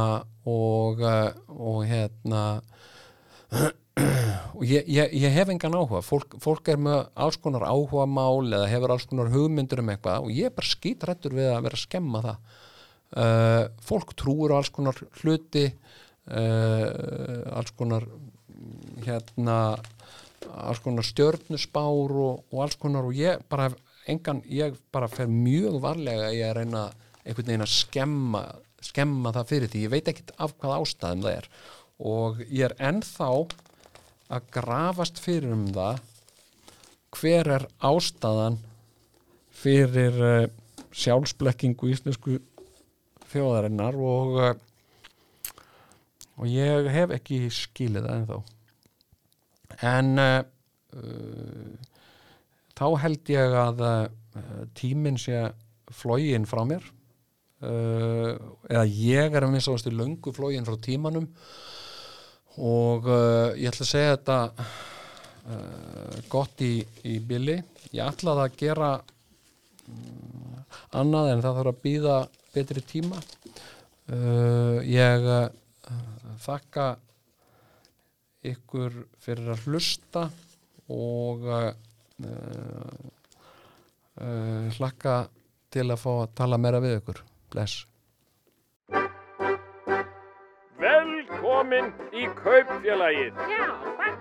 [0.47, 2.43] og uh, og hérna
[4.55, 6.03] og ég, ég, ég hef engan áhuga.
[6.05, 10.27] Fólk, fólk er með alls konar áhuga mál eða hefur alls konar hugmyndur um eitthvað
[10.27, 12.61] og ég er bara skítrættur við að vera að skemma það.
[13.15, 15.69] Uh, fólk trúur á alls konar hluti
[16.25, 18.07] alls konar
[19.05, 19.57] hérna
[20.53, 23.71] alls konar stjörnusbár og, og alls konar og ég bara
[24.09, 26.85] engan, ég bara fer mjög varlega ég að reyna
[27.25, 28.43] einhvern veginn að skemma
[28.85, 31.47] skemma það fyrir því, ég veit ekkit af hvað ástæðum það er.
[32.05, 33.29] Og ég er ennþá
[34.35, 36.03] að grafast fyrir um það
[37.15, 38.59] hver er ástæðan
[39.55, 40.47] fyrir uh,
[40.95, 42.39] sjálfsblekkingu íslensku
[43.31, 44.51] þjóðarinnar og uh,
[46.35, 48.39] og ég hef ekki skilið það ennþá
[49.83, 50.41] en uh,
[52.75, 53.85] þá held ég að
[54.75, 55.45] tíminn sé
[55.95, 56.83] flógin frá mér.
[57.63, 61.29] Eða ég er að minnst ástu löngu flógin frá tímanum.
[62.55, 67.57] Og uh, ég ætla að segja þetta uh, gott í, í billi
[67.91, 68.91] ég ætlaði að gera
[69.91, 70.61] um,
[70.95, 72.17] annað en það þarf að býða
[72.55, 73.19] betri tíma.
[74.05, 75.27] Uh, ég
[76.45, 76.93] þakka
[78.51, 80.27] ykkur fyrir að hlusta
[80.93, 81.49] og
[84.77, 85.15] hlakka
[85.73, 87.19] til að fá að tala meira við ykkur
[87.51, 87.83] bless
[90.79, 93.37] Velkomin í kaupfélagið.
[93.49, 94.17] Já, hvað,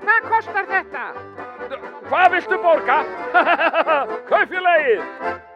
[0.00, 1.04] hvað kostar þetta?
[2.08, 2.98] Hvað viltu borga?
[4.30, 5.48] kaupfélagið.